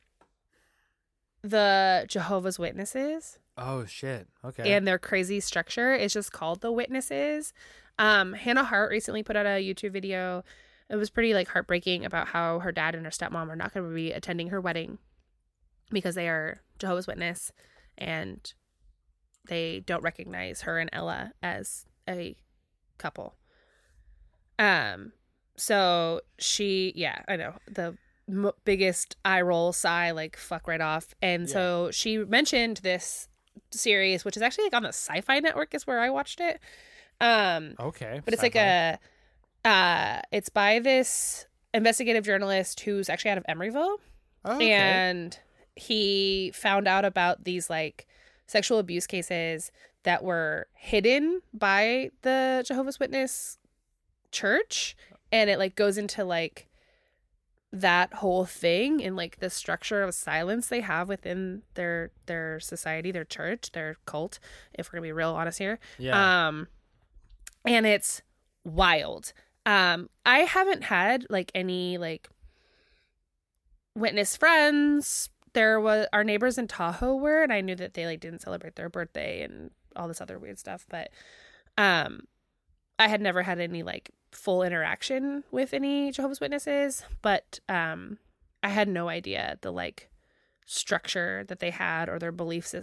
[1.43, 5.95] the Jehovah's Witnesses oh shit okay and their crazy structure.
[5.95, 7.53] is just called the Witnesses.
[7.99, 10.45] Um, Hannah Hart recently put out a YouTube video.
[10.91, 13.89] It was pretty like heartbreaking about how her dad and her stepmom are not going
[13.89, 14.99] to be attending her wedding
[15.91, 17.53] because they are Jehovah's Witness
[17.97, 18.53] and
[19.49, 22.37] they don't recognize her and Ella as a
[22.99, 23.35] couple.
[24.59, 25.13] Um,
[25.57, 27.97] so she, yeah, I know the
[28.29, 31.15] m- biggest eye roll sigh, like fuck right off.
[31.23, 31.53] And Yeah.
[31.53, 33.29] so she mentioned this
[33.71, 36.61] series, which is actually like on the Sci-Fi Network, is where I watched it.
[37.21, 38.99] Um, okay but it's like a
[39.65, 43.97] uh it's by this investigative journalist who's actually out of Emeryville
[44.45, 44.73] okay.
[44.73, 45.39] and
[45.75, 48.07] he found out about these like
[48.47, 53.57] sexual abuse cases that were hidden by the Jehovah's Witness
[54.31, 54.95] church
[55.33, 56.69] and it like goes into like
[57.73, 63.11] that whole thing and like the structure of silence they have within their their society
[63.11, 64.39] their church their cult
[64.73, 65.79] if we're gonna be real honest here.
[65.99, 66.47] Yeah.
[66.49, 66.69] Um
[67.65, 68.23] and it's
[68.65, 69.33] wild.
[69.65, 72.29] Um i haven't had like any like
[73.95, 75.31] witness friends.
[75.53, 78.77] There was our neighbors in tahoe were and i knew that they like didn't celebrate
[78.77, 81.09] their birthday and all this other weird stuff but
[81.79, 82.21] um
[82.99, 88.19] i had never had any like full interaction with any jehovah's witnesses but um
[88.63, 90.09] i had no idea the like
[90.67, 92.75] structure that they had or their belief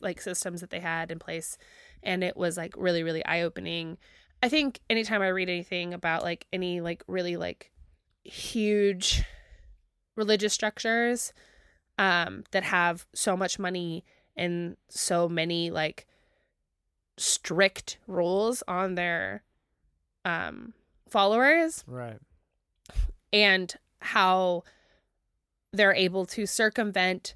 [0.00, 1.56] like systems that they had in place.
[2.02, 3.96] And it was like really really eye opening
[4.44, 7.72] I think anytime I read anything about like any like really like
[8.22, 9.24] huge
[10.14, 11.32] religious structures
[11.98, 14.04] um that have so much money
[14.36, 16.06] and so many like
[17.16, 19.42] strict rules on their
[20.24, 20.74] um
[21.12, 22.18] followers Right.
[23.32, 24.64] and how
[25.72, 27.34] they're able to circumvent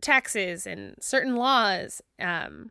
[0.00, 2.70] taxes and certain laws um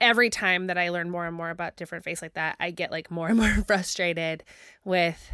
[0.00, 2.90] every time that i learn more and more about different faiths like that i get
[2.90, 4.42] like more and more frustrated
[4.84, 5.30] with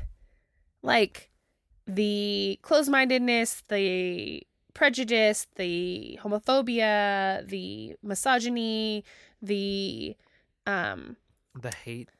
[0.82, 1.30] like
[1.86, 4.42] the closed-mindedness the
[4.74, 9.02] prejudice the homophobia the misogyny
[9.40, 10.14] the
[10.66, 11.16] um
[11.58, 12.10] The hate.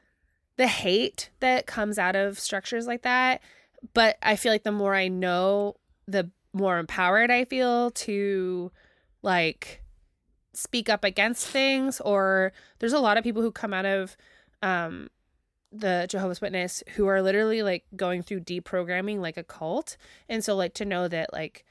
[0.57, 3.43] The hate that comes out of structures like that.
[3.93, 5.77] But I feel like the more I know,
[6.09, 8.73] the more empowered I feel to
[9.23, 9.83] like
[10.55, 12.01] speak up against things.
[12.01, 14.17] Or there's a lot of people who come out of
[14.63, 15.09] um,
[15.71, 19.99] the Jehovah's Witness who are literally like going through deprogramming like a cult.
[20.29, 21.66] And so, like, to know that, like,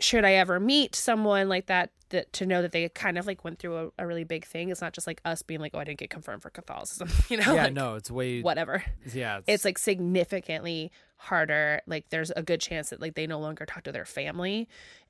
[0.00, 3.44] should I ever meet someone like that, that to know that they kind of like
[3.44, 4.70] went through a, a really big thing.
[4.70, 7.36] It's not just like us being like, oh, I didn't get confirmed for Catholicism, you
[7.36, 7.54] know?
[7.54, 8.42] yeah, like, no, it's way.
[8.42, 8.82] Whatever.
[9.12, 11.80] Yeah, It's like significantly harder.
[11.86, 14.68] Like there's a good chance that like they no longer talk to their family.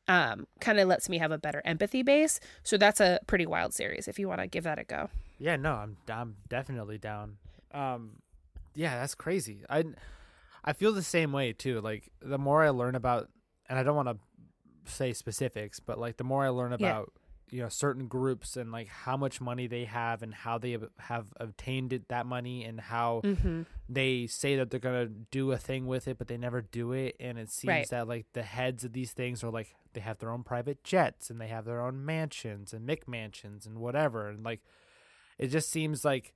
[0.09, 2.41] Um, kind of lets me have a better empathy base.
[2.65, 5.09] So that's a pretty wild series if you want to give that a go.
[5.39, 7.37] Yeah, no, I'm I'm definitely down.
[7.73, 8.17] Um,
[8.75, 9.63] yeah, that's crazy.
[9.71, 9.85] I
[10.65, 11.81] I feel the same way too.
[11.81, 13.29] Like the more I learn about,
[13.69, 14.17] and I don't want to
[14.85, 16.77] say specifics, but like the more I learn Yeah.
[16.91, 17.13] about
[17.53, 20.89] you know certain groups and like how much money they have and how they have-
[21.01, 23.63] have obtained it, that money and how Mm-hmm.
[23.89, 27.17] they say that they're gonna do a thing with it, but they never do it.
[27.19, 27.89] And it seems Right.
[27.91, 31.29] that like the heads of these things are like they have their own private jets
[31.29, 34.29] and they have their own mansions and McMansions and whatever.
[34.29, 34.61] And like
[35.37, 36.33] it just seems like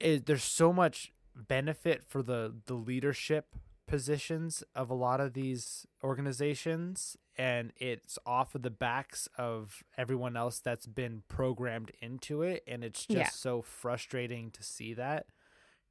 [0.00, 3.54] it, there's so much benefit for the the leadership
[3.86, 10.36] positions of a lot of these organizations and it's off of the backs of everyone
[10.36, 13.28] else that's been programmed into it and it's just Yeah.
[13.30, 15.26] so frustrating to see that that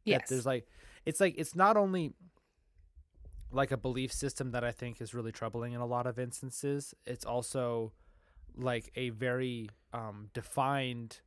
[0.06, 0.30] Yes.
[0.30, 0.68] there's like
[1.06, 2.14] it's like it's not only
[3.52, 6.94] like a belief system that I think is really troubling in a lot of instances.
[7.06, 7.94] It's also
[8.56, 11.20] like a very um, defined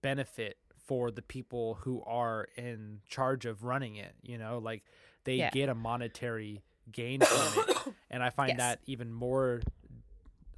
[0.00, 4.14] benefit for the people who are in charge of running it.
[4.22, 4.82] You know, like
[5.24, 5.50] they Yeah.
[5.50, 7.76] get a monetary gain from it,
[8.10, 8.58] and I find Yes.
[8.58, 9.60] that even more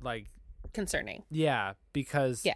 [0.00, 0.26] like
[0.72, 1.24] Concerning.
[1.30, 2.54] yeah, because Yeah.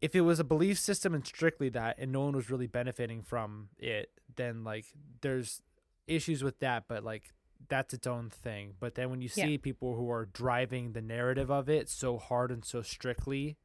[0.00, 3.22] if it was a belief system and strictly that, and no one was really benefiting
[3.22, 4.86] from it, then like
[5.22, 5.62] there's
[6.06, 7.32] issues with that, but like
[7.68, 8.74] that's its own thing.
[8.78, 9.46] But then when you Yeah.
[9.46, 13.56] see people who are driving the narrative of it so hard and so strictly,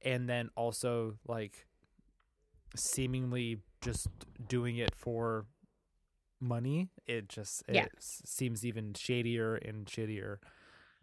[0.00, 1.66] and then also like
[2.74, 4.08] seemingly just
[4.48, 5.44] doing it for
[6.42, 7.84] money, it just Yeah.
[7.84, 10.38] it s- seems even shadier and shittier.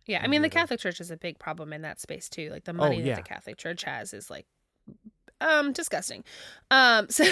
[0.05, 0.49] Yeah, I mean the.
[0.49, 2.49] Catholic Church is a big problem in that space too.
[2.49, 3.15] Like the money Oh, yeah.
[3.15, 4.45] that the Catholic Church has is like
[5.41, 6.23] um disgusting.
[6.71, 7.25] Um so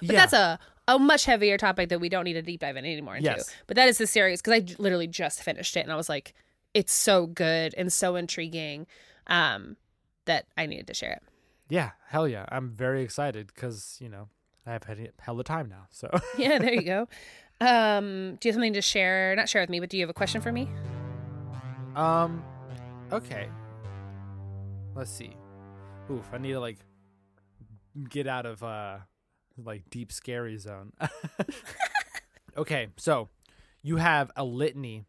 [0.00, 0.20] but Yeah.
[0.20, 3.16] that's a a much heavier topic that we don't need to deep dive in anymore
[3.16, 3.30] into.
[3.30, 3.54] Yes.
[3.66, 6.34] But that is the series because I literally just finished it and I was like
[6.74, 8.86] it's so good and so intriguing
[9.28, 9.76] um
[10.24, 11.22] that I needed to share it.
[11.68, 12.46] Yeah, hell yeah.
[12.50, 14.28] I'm very excited because, you know,
[14.66, 15.86] I have had hell of time now.
[15.90, 17.08] So, Yeah, there you go.
[17.62, 19.34] Um do you have something to share?
[19.36, 20.68] Not share with me, but do you have a question for me?
[21.94, 22.42] um,
[23.12, 23.48] okay.
[24.94, 25.36] Let's see.
[26.10, 26.78] Oof, I need to, like,
[28.08, 28.98] get out of, uh,
[29.56, 30.92] like, deep scary zone.
[32.56, 33.28] okay, so
[33.82, 35.04] you have a litany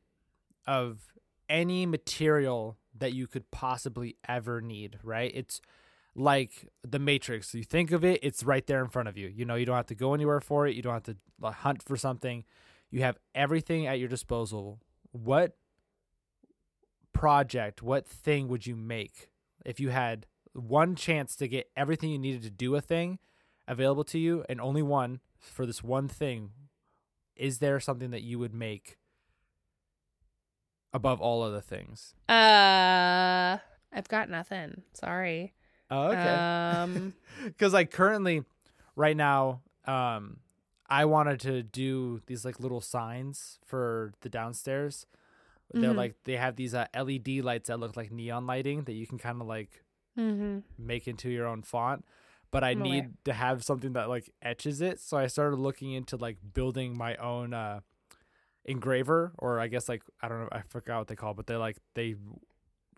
[0.65, 1.13] of
[1.49, 5.31] any material that you could possibly ever need, right?
[5.33, 5.59] It's
[6.15, 7.53] like the Matrix.
[7.53, 9.27] You think of it, it's right there in front of you.
[9.27, 10.75] You know, you don't have to go anywhere for it.
[10.75, 12.43] You don't have to hunt for something.
[12.89, 14.79] You have everything at your disposal.
[15.11, 15.55] What
[17.13, 19.29] project, what thing would you make
[19.65, 23.17] if you had one chance to get everything you needed to do a thing
[23.67, 26.51] available to you and only one for this one thing?
[27.35, 28.97] Is there something that you would make
[30.93, 32.13] above all other things?
[32.29, 33.57] Uh
[33.95, 34.83] I've got nothing.
[34.93, 35.53] Sorry.
[35.93, 37.13] Oh, Um
[37.45, 38.43] because like currently
[38.95, 40.37] right now um
[40.89, 45.05] i wanted to do these like little signs for the downstairs
[45.73, 45.95] they're Mhm.
[45.97, 49.17] like they have these uh, led lights that look like neon lighting that you can
[49.17, 49.83] kind of like
[50.17, 50.63] mhm.
[50.77, 52.05] make into your own font
[52.51, 52.93] but i I'm aware.
[52.93, 56.97] need to have something that like etches it so i started looking into like building
[56.97, 57.79] my own uh
[58.65, 61.47] engraver or i guess like i don't know i forgot what they call it but
[61.47, 62.15] they like they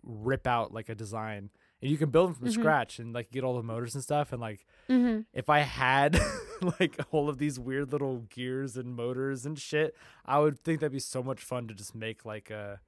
[0.04, 1.50] rip out like a design
[1.88, 2.52] you can build them from Mhm.
[2.52, 4.32] scratch and like get all the motors and stuff.
[4.32, 5.22] And like Mm-hmm.
[5.32, 6.18] if I had
[6.80, 9.94] like all of these weird little gears and motors and shit,
[10.24, 12.80] I would think that'd be so much fun to just make like a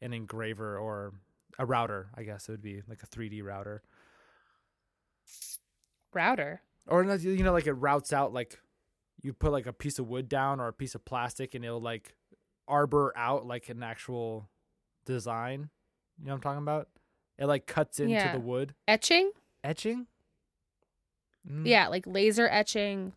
[0.00, 1.14] an engraver or
[1.58, 2.10] a router.
[2.14, 3.82] I guess it would be like a 3D router,
[6.12, 6.62] Router.
[6.86, 8.58] or you know, like it routes out like
[9.22, 11.80] you put like a piece of wood down or a piece of plastic, and it'll
[11.80, 12.14] like
[12.68, 14.48] arbor out like an actual
[15.04, 15.70] design.
[16.18, 16.88] You know what I'm talking about?
[17.38, 18.32] It like cuts into Yeah.
[18.32, 19.30] the wood Etching?
[19.62, 20.06] etching.
[21.48, 23.12] Mm, Yeah, like laser etching.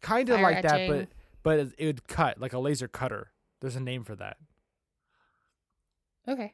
[0.00, 1.08] kind of like that, but
[1.42, 3.30] but it, would cut like a laser cutter.
[3.60, 4.36] There's a name for that.
[6.28, 6.52] Okay.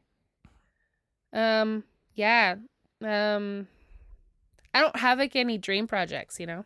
[1.32, 2.56] Um, yeah.
[3.04, 3.68] Um
[4.72, 6.64] I don't have like any dream projects, you know.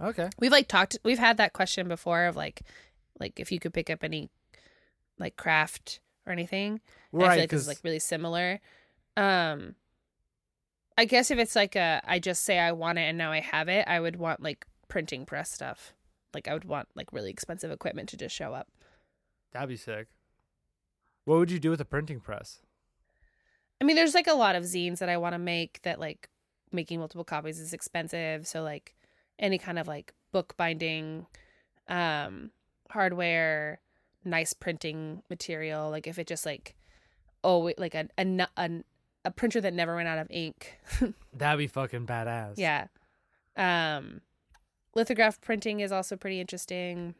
[0.00, 0.28] Okay.
[0.38, 2.62] We've like talked we've had that question before of like
[3.18, 4.30] like if you could pick up any
[5.18, 6.80] like craft or anything.
[7.12, 8.60] And I Right, feel like because like really similar.
[9.18, 9.74] Um
[10.96, 13.40] I guess if it's like a I just say I want it and now I
[13.40, 15.94] have it, I would want like printing press stuff.
[16.34, 18.68] Like I would want like really expensive equipment to just show up.
[19.52, 20.08] that'd be sick.
[21.24, 22.60] What would you do with a printing press?
[23.80, 26.28] I mean, there's like a lot of zines that I want to make that like
[26.72, 28.46] making multiple copies is expensive.
[28.46, 28.94] So like
[29.38, 31.26] any kind of like book binding,
[31.88, 32.50] um,
[32.90, 33.80] hardware,
[34.24, 35.90] nice printing material.
[35.90, 36.74] Like if it just like
[37.44, 38.70] oh like a a a,
[39.24, 40.78] a printer that never ran out of ink.
[41.32, 42.54] That'd be fucking badass.
[42.56, 42.86] yeah.
[43.56, 44.20] Um,
[44.94, 47.14] lithograph printing is also pretty interesting.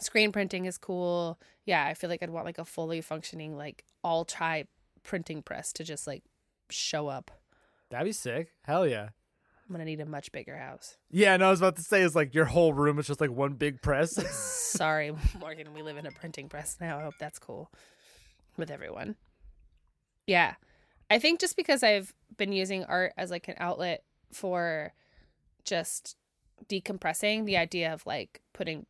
[0.00, 1.38] Screen printing is cool.
[1.66, 4.68] Yeah, I feel like I'd want like a fully functioning like all type
[5.02, 6.22] printing press to just like
[6.70, 7.30] show up.
[7.90, 8.52] That'd be sick.
[8.64, 9.10] Hell yeah.
[9.68, 10.96] I'm gonna need a much bigger house.
[11.10, 13.30] Yeah, and I was about to say is like your whole room is just like
[13.30, 14.12] one big press.
[14.34, 16.98] Sorry, Morgan, we live in a printing press now.
[16.98, 17.70] I hope that's cool
[18.56, 19.16] with everyone.
[20.26, 20.54] Yeah.
[21.12, 24.94] I think just because I've been using art as like an outlet for
[25.62, 26.16] just
[26.70, 28.86] decompressing, the idea of like putting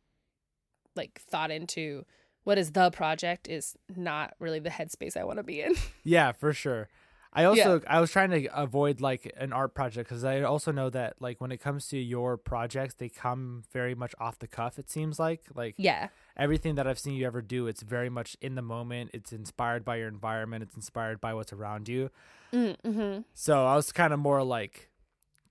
[0.95, 2.05] like thought into
[2.45, 5.75] what is the project is not really the headspace I want to be in.
[6.05, 6.87] yeah, for sure.
[7.33, 10.89] I also I was trying to avoid like an art project because I also know
[10.91, 14.77] that like when it comes to your projects, they come very much off the cuff.
[14.77, 16.09] It seems like like yeah.
[16.37, 19.11] everything that I've seen you ever do, it's very much in the moment.
[19.13, 20.63] It's inspired by your environment.
[20.63, 22.11] It's inspired by what's around you.
[22.53, 23.21] Mm-hmm.
[23.33, 24.89] So I was kind of more like,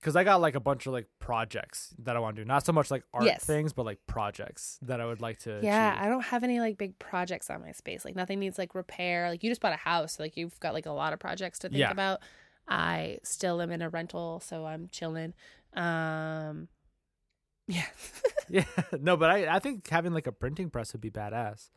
[0.03, 2.45] because I got like a bunch of like projects that I want to do.
[2.45, 3.45] Not so much like art Yes.
[3.45, 5.61] things, but like projects that I would like to.
[5.63, 6.03] Yeah, achieve.
[6.05, 8.03] I don't have any like big projects on my space.
[8.03, 9.29] Like nothing needs like repair.
[9.29, 11.59] Like you just bought a house, so like you've got like a lot of projects
[11.59, 11.91] to think Yeah.
[11.91, 12.19] about.
[12.67, 15.33] I still am in a rental, so I'm chilling.
[15.73, 16.67] Um
[17.67, 17.85] Yeah.
[18.49, 18.65] yeah.
[18.99, 21.69] No, but I I think having like a printing press would be badass.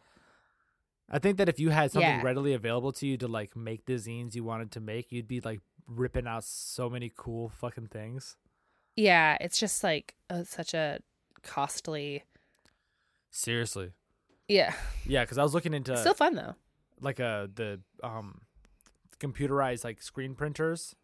[1.08, 2.22] I think that if you had something Yeah.
[2.22, 5.40] readily available to you to like make the zines you wanted to make, you'd be
[5.40, 8.36] like ripping out so many cool fucking things.
[8.96, 10.98] yeah, it's just like such a
[11.42, 12.24] costly.
[13.30, 13.92] Seriously.
[14.48, 14.72] Yeah.
[15.06, 16.54] Yeah, because I was looking into Still fun though.
[17.00, 18.40] like uh the um
[19.20, 20.94] computerized like screen printers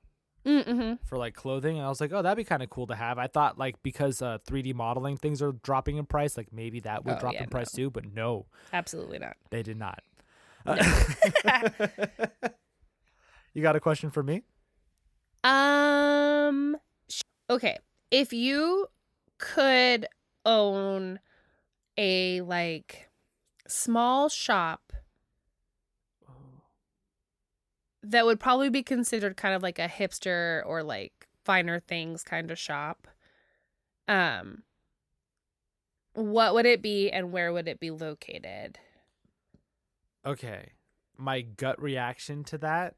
[0.44, 0.94] Mm-hmm.
[1.06, 3.16] for like clothing and I was like, oh, that'd be kind of cool to have.
[3.16, 7.04] I thought like because uh 3D modeling things are dropping in price, like maybe that
[7.04, 9.36] would Oh, drop yeah, in price too, but no, Absolutely not.
[9.50, 10.02] they did not.
[10.66, 10.76] Uh,
[13.54, 14.42] you got a question for me?
[15.44, 16.76] Um
[17.50, 17.78] okay.
[18.10, 18.86] If you
[19.38, 20.06] could
[20.44, 21.18] own
[21.98, 23.10] a like
[23.66, 24.92] small shop
[28.02, 32.50] that would probably be considered kind of like a hipster or like finer things kind
[32.50, 33.08] of shop.
[34.08, 34.62] Um
[36.14, 38.78] what would it be and where would it be located?
[40.24, 40.72] Okay.
[41.16, 42.94] My gut reaction to that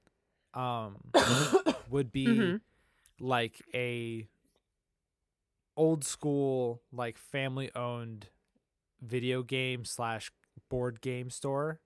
[0.55, 0.97] um
[1.91, 2.61] would be Mhm.
[3.21, 4.29] like a
[5.77, 8.29] old school like family owned
[9.01, 10.31] video game slash
[10.69, 11.81] board game store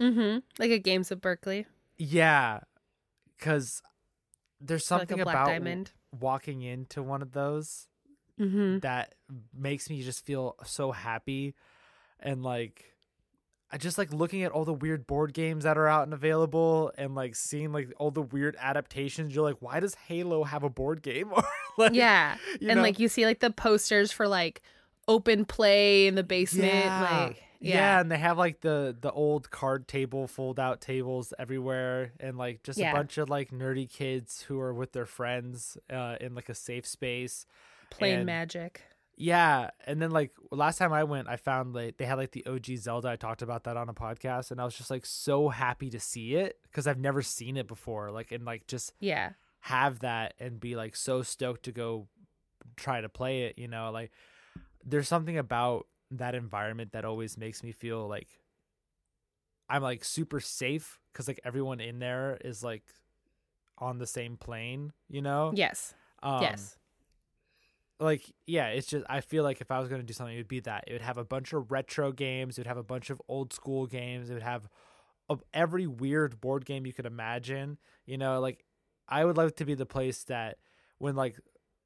[0.00, 0.42] Mhm.
[0.58, 1.66] Like a Games of Berkeley.
[1.98, 2.60] yeah
[3.36, 3.82] because
[4.60, 5.92] there's or, like something about Diamond.
[6.18, 7.88] walking into one of those
[8.38, 8.80] Mhm.
[8.82, 9.14] that
[9.54, 11.54] makes me just feel so happy
[12.18, 12.89] and like
[13.72, 16.90] I just like looking at all the weird board games that are out and available
[16.98, 20.70] and like seeing like all the weird adaptations you're like why does Halo have a
[20.70, 21.42] board game or
[21.78, 22.36] like Yeah.
[22.60, 22.82] and know?
[22.82, 24.62] like you see like the posters for like
[25.08, 27.00] open play in the basement Yeah.
[27.26, 27.74] like yeah.
[27.76, 28.00] yeah.
[28.00, 32.62] and they have like the the old card table fold out tables everywhere and like
[32.62, 32.90] just Yeah.
[32.90, 36.54] a bunch of like nerdy kids who are with their friends uh in like a
[36.54, 37.46] safe space
[37.90, 38.82] plain and- magic
[39.20, 42.46] Yeah, and then like last time I went, I found like they had like the
[42.46, 43.10] OG Zelda.
[43.10, 46.00] I talked about that on a podcast, and I was just like so happy to
[46.00, 48.10] see it because I've never seen it before.
[48.10, 52.08] Like and like just yeah have that and be like so stoked to go
[52.76, 54.10] try to play it, you know, like
[54.86, 58.28] there's something about that environment that always makes me feel like
[59.68, 62.84] I'm like super safe cuz like everyone in there is like
[63.76, 65.52] on the same plane, you know?
[65.54, 65.94] Yes.
[66.22, 66.78] Um, yes.
[68.00, 70.38] Like yeah it's just i feel like if i was going to do something it
[70.38, 70.84] would be that.
[70.86, 73.52] It would have a bunch of retro games it would have a bunch of old
[73.52, 74.68] school games it would have
[75.28, 78.64] of every weird board game you could imagine you know like
[79.08, 80.56] i would like to be the place that
[80.98, 81.38] when like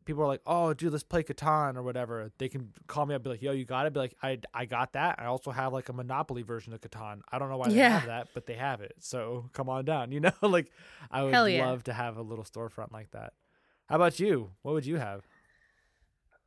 [0.05, 3.19] people are like oh dude let's play catan or whatever they can call me up
[3.21, 5.51] and be like yo you got it be like i i got that i also
[5.51, 7.21] have like a monopoly version of catan.
[7.33, 7.99] I don't know why they Yeah.
[8.01, 10.71] have that but they have it so come on down you know like
[11.11, 11.67] i would yeah.
[11.67, 13.33] love to have a little storefront like that.
[13.87, 14.53] How about you?
[14.63, 15.27] What would you have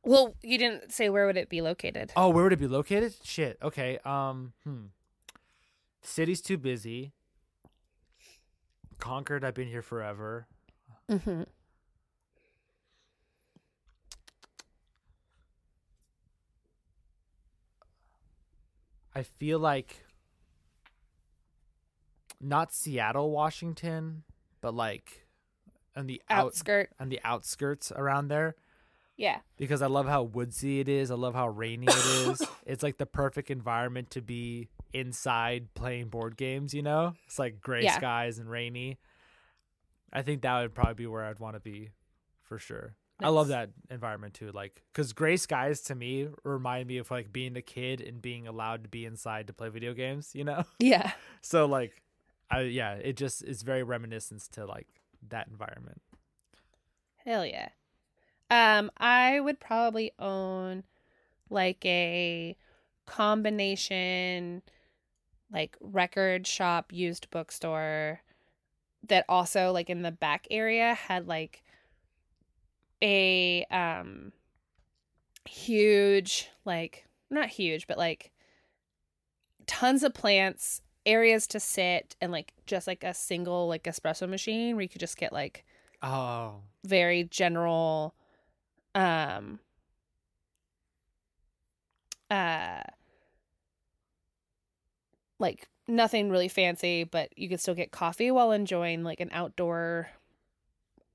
[0.08, 2.12] Well, you didn't say where would it be located.
[2.16, 3.14] Oh, where would it be located?
[3.22, 3.58] Shit.
[3.62, 3.98] Okay.
[4.06, 4.54] Um.
[4.64, 4.86] Hmm.
[6.00, 7.12] City's too busy.
[8.98, 9.44] Concord.
[9.44, 10.46] I've been here forever.
[11.10, 11.42] Mm-hmm.
[19.14, 20.06] I feel like
[22.40, 24.22] not Seattle, Washington,
[24.62, 25.26] but like
[25.94, 26.88] on the out Outskirt.
[26.98, 28.54] on the outskirts around there
[29.18, 29.40] Yeah.
[29.58, 31.10] because I love how woodsy it is.
[31.10, 32.42] I love how rainy it is.
[32.66, 37.14] it's like the perfect environment to be inside playing board games, you know?
[37.26, 37.96] It's like gray Yeah.
[37.96, 38.98] skies and rainy.
[40.12, 41.90] I think that would probably be where I'd want to be
[42.42, 42.94] for sure.
[43.20, 44.52] I love that environment too.
[44.52, 48.46] Like, cause gray skies to me remind me of like being a kid and being
[48.46, 50.62] allowed to be inside to play video games, you know?
[50.78, 51.10] Yeah.
[51.42, 52.00] So like,
[52.50, 54.86] I, yeah, it just is very reminiscent to like
[55.28, 56.00] that environment.
[57.24, 57.70] Hell yeah.
[58.50, 60.84] Um, I would probably own
[61.50, 62.56] like a
[63.06, 64.62] combination
[65.50, 68.20] like record shop used bookstore
[69.06, 71.62] that also like in the back area had like
[73.02, 74.32] a um
[75.48, 78.30] huge like not huge but like
[79.66, 84.76] tons of plants areas to sit and like just like a single like espresso machine
[84.76, 85.64] where you could just get like
[86.00, 88.14] Oh, very general
[88.98, 89.60] um
[92.30, 92.82] uh
[95.38, 100.08] like nothing really fancy but you could still get coffee while enjoying like an outdoor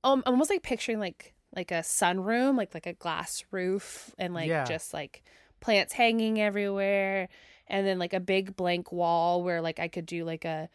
[0.04, 4.50] um almost like picturing like like a sunroom like like a glass roof and like
[4.50, 4.64] Yeah.
[4.64, 5.24] just like
[5.60, 7.30] plants hanging everywhere
[7.68, 10.70] and then like a big blank wall where like I could do like a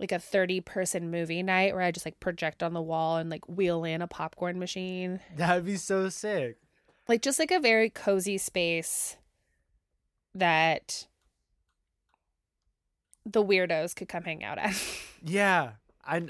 [0.00, 3.30] like a 30 person movie night where I just like project on the wall and
[3.30, 5.20] like wheel in a popcorn machine.
[5.36, 6.56] that'd be so sick.
[7.08, 9.16] Like just like a very cozy space
[10.34, 11.06] that
[13.24, 14.74] the weirdos could come hang out at.
[15.26, 15.72] Yeah,
[16.04, 16.28] I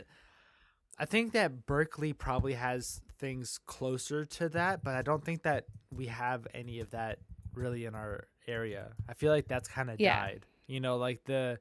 [0.97, 5.65] I think that Berkeley probably has things closer to that, but I don't think that
[5.91, 7.19] we have any of that
[7.55, 8.93] really in our area.
[9.09, 10.15] I feel like that's kind of Yeah.
[10.21, 10.47] died.
[10.69, 11.59] You know, like the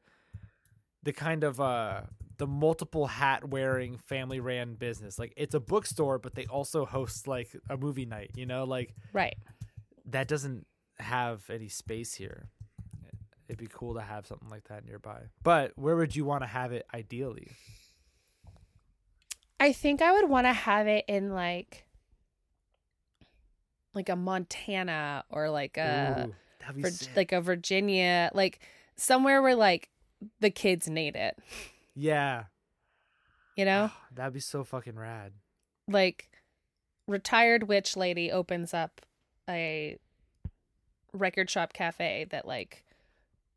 [1.03, 2.01] the kind of uh
[2.37, 5.19] the multiple hat wearing family ran business.
[5.19, 8.63] Like it's a bookstore, but they also host like a movie night, you know?
[8.63, 9.35] Like right.
[10.05, 10.65] that doesn't
[10.99, 12.49] have any space here.
[13.47, 15.21] It'd be cool to have something like that nearby.
[15.43, 17.49] But where would you want to have it ideally?
[19.59, 21.85] I think I would want to have it in like
[23.93, 28.59] like a Montana or like a Ooh, Vir- like a Virginia, like
[28.95, 29.89] somewhere where like
[30.39, 31.37] the kids need it,
[31.95, 32.45] yeah,
[33.55, 33.89] you know?
[33.91, 35.33] Ah, that'd be so fucking rad.
[35.87, 36.29] like
[37.07, 39.01] retired witch lady opens up
[39.49, 39.97] a
[41.11, 42.83] record shop cafe that like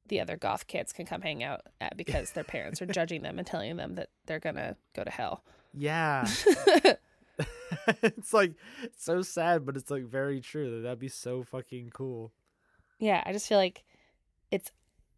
[0.09, 3.39] the other goth kids can come hang out at because their parents are judging them
[3.39, 5.43] and telling them that they're gonna go to hell.
[5.73, 6.27] Yeah,
[8.03, 10.83] it's like it's so sad, but it's like very true.
[10.83, 12.33] That'd be so fucking cool.
[12.99, 13.85] yeah, I just feel like
[14.51, 14.71] it's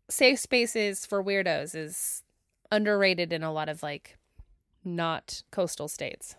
[0.09, 2.23] safe spaces for weirdos is
[2.71, 4.19] underrated in a lot of like
[4.85, 6.37] not coastal states.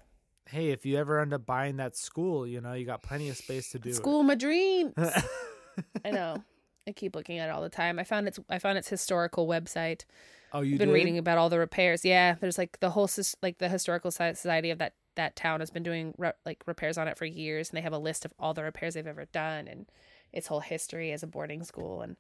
[0.48, 3.38] Hey, if you ever end up buying that school, you know you got plenty of
[3.38, 4.94] space to do School my dreams.
[6.06, 6.44] I know.
[6.88, 8.00] I keep looking at it all the time.
[8.00, 10.06] I found its I found its historical website.
[10.54, 10.96] oh, you I've been did?
[10.96, 12.04] reading about all the repairs.
[12.04, 13.10] Yeah, there's like the whole
[13.44, 17.08] like the historical society of that that town has been doing re- like repairs on
[17.08, 19.68] it for years, and they have a list of all the repairs they've ever done
[19.68, 19.86] and
[20.34, 22.02] its whole history as a boarding school.
[22.02, 22.16] And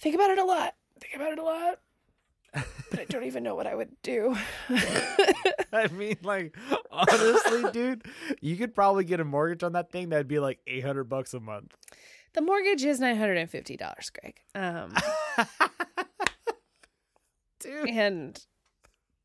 [0.00, 0.74] I think about it a lot.
[0.96, 1.78] I think about it a lot,
[2.90, 4.34] but I don't even know what I would do.
[5.72, 6.56] I mean, like
[6.90, 8.04] honestly, dude,
[8.40, 11.34] you could probably get a mortgage on that thing that'd be like eight hundred bucks
[11.34, 11.74] a month.
[12.32, 14.40] the mortgage is nine hundred and fifty dollars, Greg.
[14.54, 14.94] Um,
[17.60, 17.88] dude.
[17.90, 18.44] and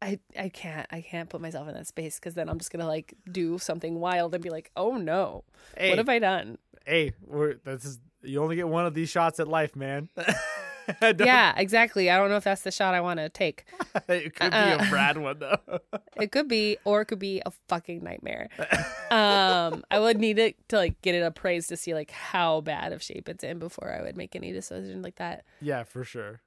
[0.01, 2.87] I I can't I can't put myself in that space because then I'm just gonna
[2.87, 5.43] like do something wild and be like, oh no,
[5.77, 6.57] Hey, what have I done?
[6.85, 10.09] hey, we're this is you only get one of these shots at life, man.
[11.01, 12.09] Yeah, exactly.
[12.09, 13.65] I don't know if that's the shot I want to take.
[14.07, 14.85] it could be Uh-uh.
[14.85, 15.57] a Brad one though.
[16.19, 18.49] It could be, or it could be a fucking nightmare.
[19.11, 22.91] Um, I would need it to like get it appraised to see like how bad
[22.91, 25.45] of shape it's in before I would make any decision like that.
[25.61, 26.41] yeah, for sure.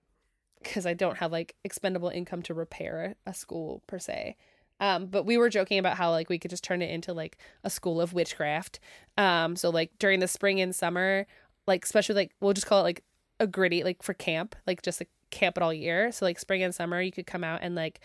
[0.62, 4.36] because I don't have like expendable income to repair a school per se.
[4.80, 7.38] Um, but we were joking about how like we could just turn it into like
[7.64, 8.80] a school of witchcraft.
[9.16, 11.26] Um, so like during the spring and summer,
[11.66, 13.02] like especially like we'll just call it like
[13.40, 16.12] a gritty like for camp, like just like camp it all year.
[16.12, 18.00] So like spring and summer, you could come out and like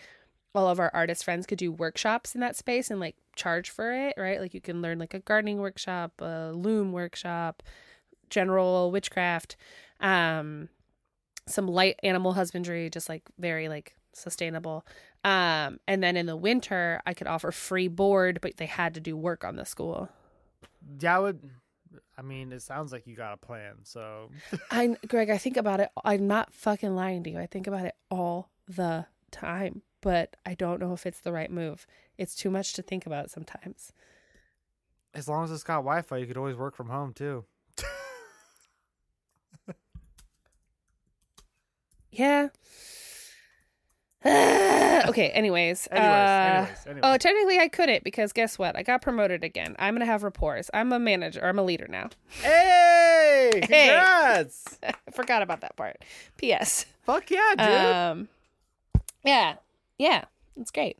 [0.54, 3.92] all of our artist friends could do workshops in that space and like charge for
[3.92, 4.40] it, right?
[4.40, 7.62] Like you can learn like a gardening workshop, a loom workshop,
[8.30, 9.56] general witchcraft.
[10.00, 10.68] Um,
[11.46, 14.86] some light animal husbandry, just like very like sustainable.
[15.24, 19.00] Um, and then in the winter, I could offer free board, but they had to
[19.00, 20.08] do work on the school.
[21.06, 21.50] I would.
[22.18, 23.76] I mean, it sounds like you got a plan.
[23.84, 24.30] So
[24.70, 25.90] I, Greg, I think about it.
[26.04, 27.38] I'm not fucking lying to you.
[27.38, 31.50] I think about it all the time, but I don't know if it's the right
[31.50, 31.86] move.
[32.18, 33.92] It's too much to think about sometimes.
[35.14, 37.44] as long as it's got Wi-Fi, you could always work from home too.
[42.10, 42.48] Yeah.
[45.08, 45.28] okay.
[45.30, 45.86] Anyways.
[45.92, 47.00] Anyways, uh, anyways, anyways.
[47.02, 48.74] Oh, technically I couldn't because guess what?
[48.76, 49.76] I got promoted again.
[49.78, 50.70] I'm gonna have rapports.
[50.72, 51.44] I'm a manager.
[51.44, 52.08] I'm a leader now.
[52.40, 53.60] hey, Hey.
[53.60, 54.78] congrats!
[54.82, 56.02] I forgot about that part.
[56.38, 56.86] P.S.
[57.02, 57.68] Fuck yeah, dude!
[57.68, 58.28] Um,
[59.24, 59.56] yeah,
[59.98, 60.24] yeah,
[60.56, 60.96] it's great.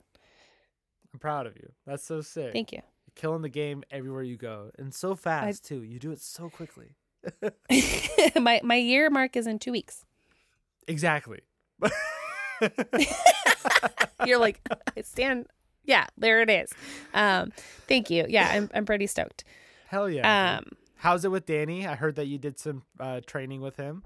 [1.12, 1.72] I'm proud of you.
[1.86, 2.52] That's so sick.
[2.52, 2.78] Thank you.
[3.06, 5.82] You're killing the game everywhere you go, and so fast too.
[5.82, 6.96] You do it so quickly.
[8.38, 10.04] my my year mark is in two weeks.
[10.86, 11.40] Exactly.
[14.26, 14.60] You're like,
[14.96, 15.46] I stand.
[15.84, 16.70] Yeah, there it is.
[17.12, 17.52] Um,
[17.88, 18.24] thank you.
[18.28, 19.44] Yeah, I'm I'm pretty stoked.
[19.88, 20.56] Hell yeah.
[20.58, 20.64] Um,
[20.96, 21.86] How's it with Danny?
[21.86, 24.02] I heard that you did some uh, training with him.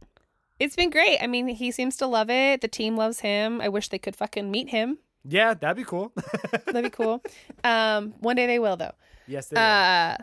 [0.58, 1.18] it's been great.
[1.22, 2.60] I mean, he seems to love it.
[2.60, 3.60] The team loves him.
[3.60, 4.98] I wish they could fucking meet him.
[5.24, 6.12] Yeah, that'd be cool.
[6.66, 7.22] That'd be cool.
[7.62, 8.92] um, one day they will though.
[9.26, 9.62] yes, they will.
[9.62, 10.16] Uh,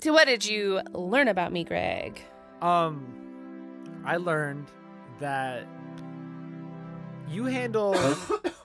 [0.00, 2.20] so what did you learn about me, Greg?
[2.60, 3.06] Um,
[4.04, 4.66] I learned
[5.20, 5.66] that
[7.30, 7.94] you handle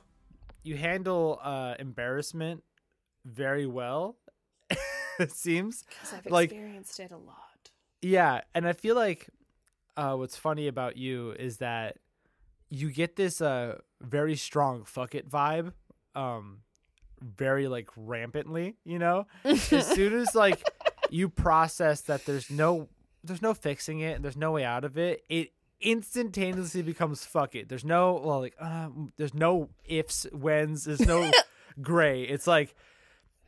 [0.64, 2.64] you handle uh embarrassment
[3.26, 4.18] very well.
[5.20, 5.84] it seems.
[5.88, 7.38] Because I've Like- experienced it a lot.
[8.02, 9.30] Yeah, and I feel like
[9.96, 11.98] uh what's funny about you is that
[12.70, 15.72] you get this uh very strong fuck it vibe
[16.16, 16.60] um
[17.22, 19.28] very like rampantly, you know?
[19.46, 20.62] as soon as like
[21.10, 22.90] you process that there's no
[23.24, 25.52] there's no fixing it and there's no way out of it it
[25.86, 31.30] instantaneously becomes fuck it there's no well like uh, there's no ifs whens there's no
[31.82, 32.76] gray it's like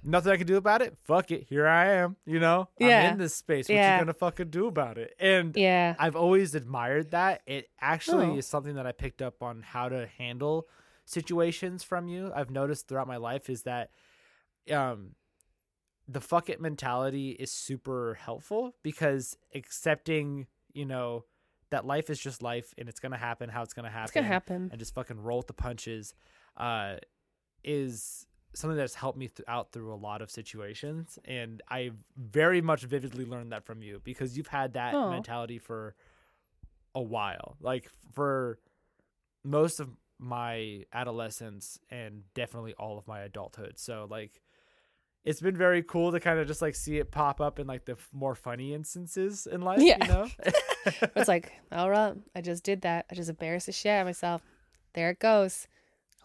[0.03, 2.99] nothing i can do about it fuck it here i am you know Yeah.
[3.07, 3.95] i'm in this space what Yeah.
[3.95, 5.95] you gonna fucking do about it and Yeah.
[5.97, 7.41] I've always admired that.
[7.47, 8.37] It actually Oh.
[8.37, 10.67] is something that I picked up on how to handle
[11.05, 12.31] situations from you.
[12.35, 13.89] I've noticed throughout my life is that
[14.71, 15.15] um
[16.07, 21.25] the fuck it mentality is super helpful because accepting, you know,
[21.75, 24.27] that life is just life and it's gonna happen how it's gonna happen It's gonna
[24.27, 24.69] happen.
[24.71, 26.13] and just fucking roll with the punches
[26.57, 26.95] uh
[27.65, 32.61] is something that's helped me th- out through a lot of situations and i very
[32.61, 35.09] much vividly learned that from you because you've had that Aw.
[35.09, 35.95] mentality for
[36.93, 38.57] a while like for
[39.43, 44.41] most of my adolescence and definitely all of my adulthood so like
[45.25, 47.83] it's been very cool to kind of just like see it pop up in like
[47.85, 49.97] the f- more funny instances in life Yeah.
[50.01, 50.27] you know
[51.15, 53.07] It's like, all right, I just did that.
[53.11, 54.43] I just embarrassed the shit out of myself.
[54.93, 55.67] There it goes.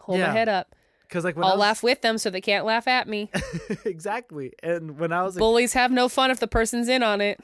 [0.01, 0.27] Hold Yeah.
[0.27, 0.75] my head up.
[1.07, 3.29] because like I'll was- laugh with them so they can't laugh at me.
[3.85, 7.21] exactly and when i was a Bullies have no fun if the person's in on
[7.21, 7.39] it.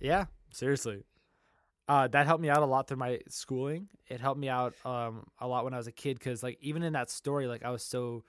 [0.00, 1.04] Yeah, seriously.
[1.86, 3.88] Uh, that helped me out a lot through my schooling.
[4.08, 6.82] It helped me out um, a lot when I was a kid because, like, even
[6.82, 8.24] in that story, like, I was so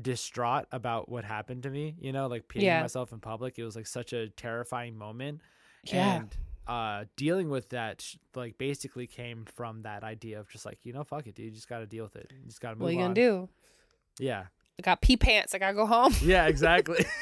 [0.00, 1.94] distraught about what happened to me.
[2.00, 2.80] You know, like peeing Yeah.
[2.82, 3.58] myself in public.
[3.58, 5.40] It was like such a terrifying moment.
[5.84, 6.16] Yeah.
[6.16, 6.36] And
[6.66, 11.04] uh, dealing with that, like, basically came from that idea of just like, you know,
[11.04, 11.44] fuck it, dude.
[11.46, 12.32] You just got to deal with it.
[12.32, 13.14] You just got to move What are you on.
[13.14, 13.48] gonna do?
[14.18, 14.46] Yeah.
[14.78, 15.54] I got pee pants.
[15.54, 16.12] I gotta go home.
[16.22, 17.04] Yeah, exactly.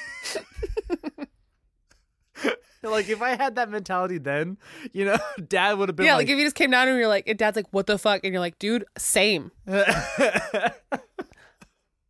[2.82, 4.58] like if I had that mentality then,
[4.92, 5.16] you know,
[5.48, 7.26] dad would have been yeah, like, like if you just came down and you're like,
[7.28, 8.20] and dad's like, what the fuck?
[8.24, 9.52] And you're like, dude, same.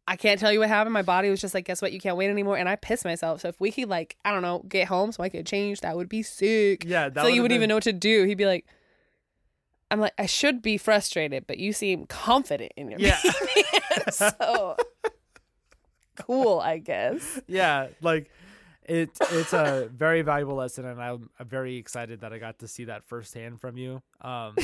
[0.07, 0.92] I can't tell you what happened.
[0.92, 1.92] My body was just like, guess what?
[1.92, 2.59] You can't wait anymore.
[2.59, 3.40] And I pissed myself.
[3.40, 5.96] So if we could like, I don't know, get home so I could change, that
[5.96, 6.84] would be sick.
[6.84, 8.24] yeah, that so you wouldn't even know what to do.
[8.24, 8.66] He'd be like,
[9.90, 13.18] I'm like, I should be frustrated, but you seem confident in your Yeah.
[14.11, 14.76] so
[16.16, 17.40] cool, I guess.
[17.46, 18.30] yeah, like
[18.84, 22.68] it's it's a very valuable lesson, and I'm, I'm very excited that I got to
[22.68, 24.02] see that firsthand from you.
[24.20, 24.57] Um,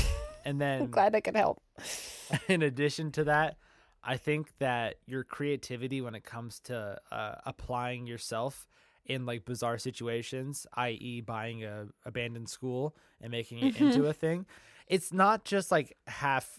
[0.45, 1.63] and then I'm glad I could help.
[2.49, 3.57] in addition to that,
[4.03, 8.67] I think that your creativity when it comes to uh, applying yourself
[9.05, 14.47] in like bizarre situations, i.e., buying a abandoned school and making it into a thing,
[14.87, 16.59] it's not just like half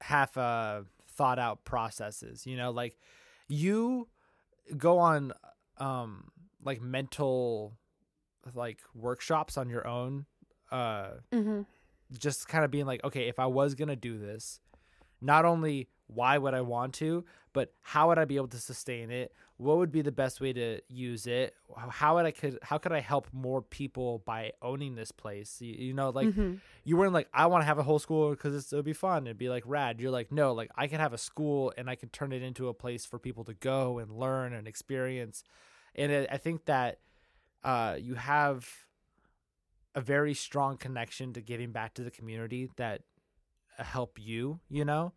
[0.00, 2.46] half uh thought out processes.
[2.46, 2.98] You know, like
[3.48, 4.08] you
[4.76, 5.32] go on
[5.78, 6.30] um
[6.62, 7.78] like mental
[8.54, 10.26] like workshops on your own
[10.70, 11.62] uh Mm-hmm.
[12.18, 14.60] just kind of being like, okay, if I was gonna do this,
[15.20, 19.10] not only why would I want to, but how would I be able to sustain
[19.10, 19.32] it?
[19.58, 21.54] What would be the best way to use it?
[21.76, 25.58] How would I could how could I help more people by owning this place?
[25.60, 26.54] You, you know, like Mm-hmm.
[26.84, 29.26] you weren't like I want to have a whole school because it'll be fun.
[29.26, 30.00] It'd be like rad.
[30.00, 32.68] You're like no, like I can have a school and I can turn it into
[32.68, 35.44] a place for people to go and learn and experience.
[35.94, 37.00] And it, I think that
[37.64, 38.68] uh, you have
[39.94, 43.02] a very strong connection to giving back to the community that
[43.78, 44.60] uh, help you.
[44.70, 45.12] You know.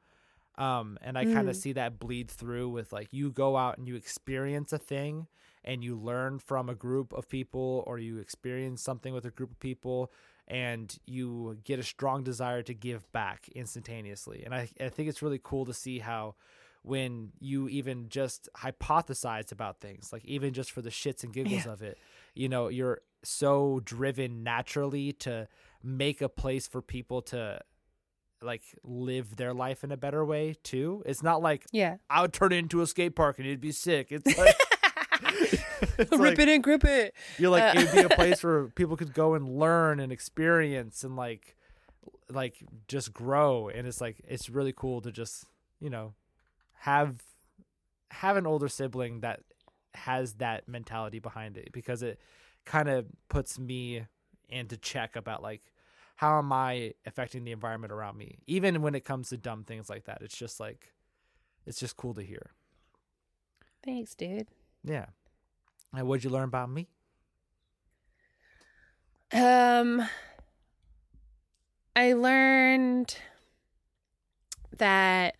[0.57, 1.49] Um, and I kind Mm.
[1.49, 5.27] of see that bleed through with like you go out and you experience a thing
[5.63, 9.51] and you learn from a group of people or you experience something with a group
[9.51, 10.11] of people
[10.47, 14.43] and you get a strong desire to give back instantaneously.
[14.43, 16.35] And I, I think it's really cool to see how
[16.83, 21.65] when you even just hypothesize about things, like even just for the shits and giggles
[21.65, 21.71] Yeah.
[21.73, 21.97] of it,
[22.35, 25.47] you know, you're so driven naturally to
[25.83, 27.59] make a place for people to
[28.41, 31.03] like live their life in a better way too.
[31.05, 31.97] It's not like Yeah.
[32.09, 34.07] I would turn it into a skate park and it'd be sick.
[34.11, 34.55] It's like
[35.97, 37.13] it's Rip like- it and grip it.
[37.37, 40.11] you're like Uh, it would be a place where people could go and learn and
[40.11, 41.55] experience and like
[42.29, 45.45] like just grow and it's like it's really cool to just
[45.79, 46.13] you know
[46.79, 47.21] have
[48.11, 49.41] have an older sibling that
[49.93, 52.19] has that mentality behind it because it
[52.65, 54.05] kind of puts me
[54.49, 55.61] into check about like
[56.21, 58.37] how am I affecting the environment around me?
[58.45, 60.93] Even when it comes to dumb things like that it's just like
[61.65, 62.51] it's just cool to hear.
[63.83, 64.47] Thanks, dude.
[64.83, 65.07] yeah.
[65.91, 66.87] And what'd you learn about me?
[69.33, 70.07] Um,
[71.95, 73.17] I learned
[74.77, 75.35] that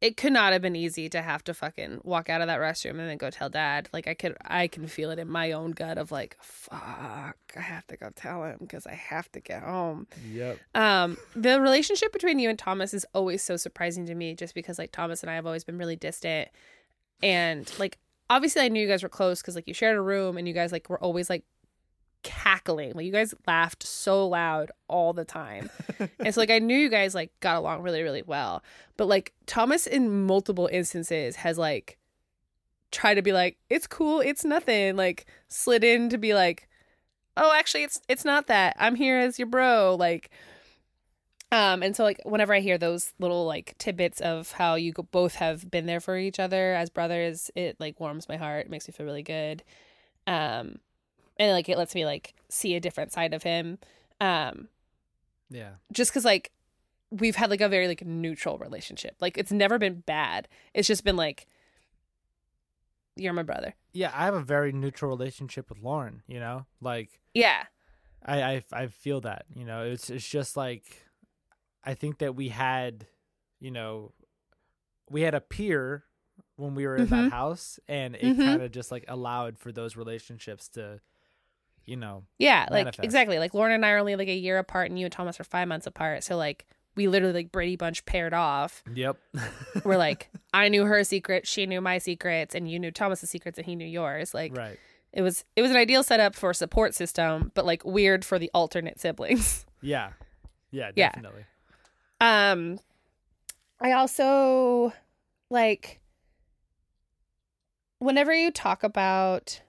[0.00, 2.98] it could not have been easy to have to fucking walk out of that restroom
[2.98, 3.88] and then go tell dad.
[3.92, 7.60] Like I could, I can feel it in my own gut of like, fuck, I
[7.60, 10.06] have to go tell him because I have to get home.
[10.30, 14.54] yep Um, the relationship between you and Thomas is always so surprising to me, just
[14.54, 16.48] because like Thomas and I have always been really distant,
[17.22, 17.98] and like
[18.30, 20.54] obviously I knew you guys were close because like you shared a room and you
[20.54, 21.44] guys like were always like
[22.22, 25.70] cackling, like you guys laughed so loud all the time,
[26.18, 28.62] and so like I knew you guys like got along really really well,
[28.96, 31.98] but like Thomas in multiple instances has like
[32.90, 36.68] tried to be like it's cool, it's nothing, like slid in to be like
[37.36, 38.76] oh actually it's it's not that.
[38.78, 40.30] I'm here as your bro like
[41.52, 45.34] um and so like whenever i hear those little like tidbits of how you both
[45.34, 48.66] have been there for each other as brothers it like warms my heart.
[48.66, 49.62] It makes me feel really good.
[50.26, 50.78] Um
[51.40, 53.78] and like it lets me like see a different side of him
[54.20, 54.68] um
[55.50, 56.52] yeah just because like
[57.10, 61.02] we've had like a very like neutral relationship like it's never been bad it's just
[61.02, 61.46] been like
[63.16, 66.22] you're my brother yeah, I have a very neutral relationship with Lauren.
[66.28, 67.64] You know, like yeah
[68.24, 69.46] I, I, I feel that.
[69.52, 70.84] You know, it's it's just like
[71.82, 73.06] I think that we had,
[73.58, 74.12] you know,
[75.10, 76.04] we had a peer
[76.54, 77.30] when we were in that Mhm.
[77.30, 78.44] house, and it Mhm.
[78.44, 81.00] kind of just like allowed for those relationships to,
[81.90, 83.38] you know, Yeah, like exactly.
[83.40, 85.44] Like Lauren and I are only like a year apart, and you and Thomas are
[85.44, 86.22] five months apart.
[86.24, 88.82] So like we literally like Brady Bunch paired off.
[88.94, 89.16] yep,
[89.84, 93.58] We're like, I knew her secret, she knew my secrets, and you knew Thomas's secrets,
[93.58, 94.32] and he knew yours.
[94.32, 94.78] Like right,
[95.12, 98.38] it was it was an ideal setup for a support system, but like weird for
[98.38, 99.66] the alternate siblings.
[99.82, 100.12] yeah,
[100.70, 101.08] yeah, Yeah.
[101.10, 101.44] definitely,
[102.20, 102.78] Um,
[103.80, 104.92] I also
[105.50, 106.00] like
[107.98, 109.60] whenever you talk about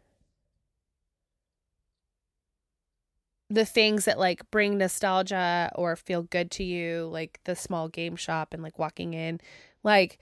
[3.51, 8.15] the things that like bring nostalgia or feel good to you, like the small game
[8.15, 9.41] shop and like walking in,
[9.83, 10.19] like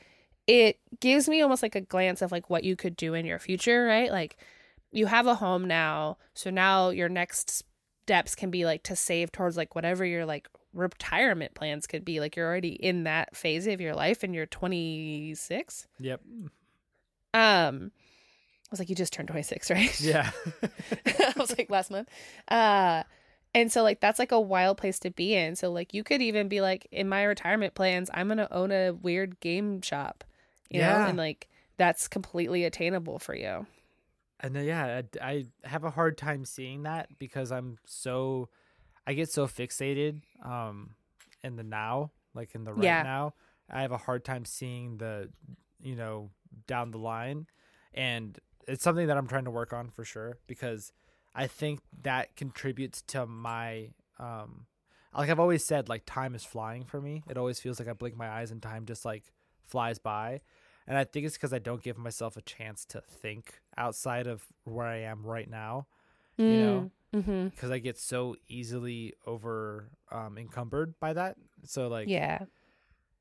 [0.48, 3.38] it gives me almost like a glance of like what you could do in your
[3.38, 4.10] future, right?
[4.12, 4.38] Like
[4.92, 7.64] you have a home now, so now your next
[8.04, 12.20] steps can be like to save towards like whatever your like retirement plans could be.
[12.20, 15.88] Like you're already in that phase of your life and you're 26.
[16.00, 16.22] yep,
[17.36, 20.02] Um I was like you just turned 26, right?
[20.02, 20.32] yeah,
[21.06, 22.10] I was like last month.
[22.48, 23.04] Uh
[23.54, 25.56] And so like that's like a wild place to be in.
[25.56, 28.92] So like you could even be like in my retirement plans, I'm gonna own a
[28.92, 30.24] weird game shop.
[30.70, 33.66] You know, and like that's completely attainable for you.
[34.42, 38.50] And then, yeah, I, I have a hard time seeing that because I'm so,
[39.08, 40.92] I get so fixated um
[41.44, 43.04] in the now, like in the right Yeah.
[43.04, 43.34] now.
[43.70, 45.30] I have a hard time seeing the,
[45.82, 46.30] you know,
[46.68, 47.48] down the line,
[47.94, 48.38] and
[48.68, 50.92] it's something that I'm trying to work on for sure because
[51.36, 54.66] I think that contributes to my um,
[55.18, 57.24] like I've always said, like time is flying for me.
[57.30, 59.24] It always feels like I blink my eyes and time just like
[59.66, 60.42] flies by.
[60.88, 64.46] And I think it's because I don't give myself a chance to think outside of
[64.64, 65.88] where I am right now.
[66.38, 66.92] You know?
[67.16, 67.48] Mm-hmm.
[67.50, 71.38] Because I get so easily over um, encumbered by that.
[71.66, 72.40] So like, Yeah.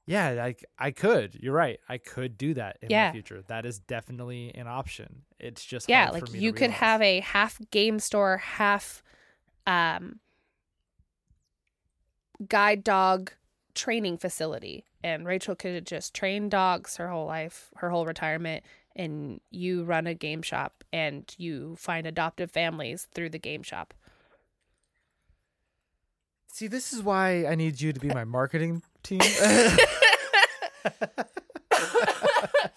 [0.08, 1.34] Yeah, like I could.
[1.40, 1.78] You're right.
[1.88, 3.06] I could do that in Yeah.
[3.08, 3.42] my future.
[3.46, 5.22] That is definitely an option.
[5.38, 6.78] It's just Yeah, like you could realize.
[6.78, 9.02] have a half game store, half
[9.66, 10.20] um
[12.48, 13.32] guide dog
[13.74, 14.84] training facility.
[15.04, 18.64] And Rachel could just train dogs her whole life, her whole retirement,
[18.96, 23.94] and you run a game shop and you find adoptive families through the game shop.
[26.50, 29.20] See, this is why I need you to be my marketing team.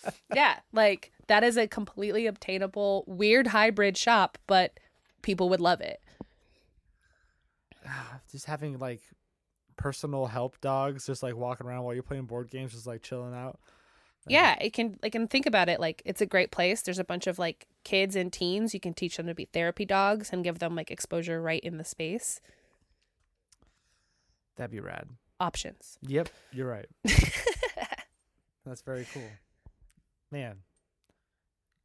[0.33, 4.79] Yeah, like that is a completely obtainable weird hybrid shop, but
[5.21, 6.01] people would love it.
[8.31, 9.01] just having like
[9.77, 13.33] personal help dogs just like walking around while you're playing board games just like chilling
[13.33, 13.59] out
[14.27, 16.81] Yeah, it can like and think about it like it's a great place.
[16.81, 18.73] There's a bunch of like kids and teens.
[18.73, 21.77] You can teach them to be therapy dogs and give them like exposure right in
[21.77, 22.39] the space.
[24.55, 25.07] that'd be rad
[25.41, 25.97] Options.
[26.07, 26.85] yep you're right
[28.65, 29.29] that's very cool
[30.31, 30.57] man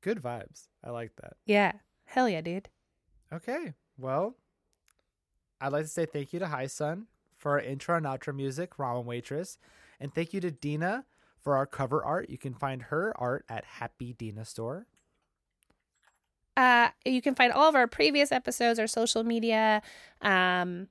[0.02, 1.72] good vibes i like that yeah.
[2.04, 2.68] Hell yeah, dude.
[3.32, 4.34] okay well
[5.62, 8.76] i'd like to say thank you to High sun for our intro and outro music
[8.76, 9.56] ramen waitress
[9.98, 11.04] and thank you to dina
[11.40, 14.86] for our cover art you can find her art at happy dina store
[16.56, 19.82] Uh you can find all of our previous episodes, our social media,
[20.22, 20.88] um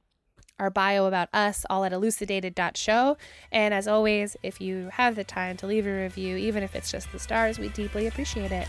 [0.59, 3.17] our bio about us all at elucidated.show.
[3.51, 6.91] And as always, if you have the time to leave a review, even if it's
[6.91, 8.67] just the stars, we deeply appreciate it.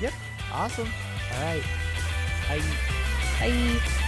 [0.00, 0.12] yep
[0.52, 0.88] awesome
[1.34, 1.62] all right
[2.48, 2.62] bye
[3.40, 4.02] Bye.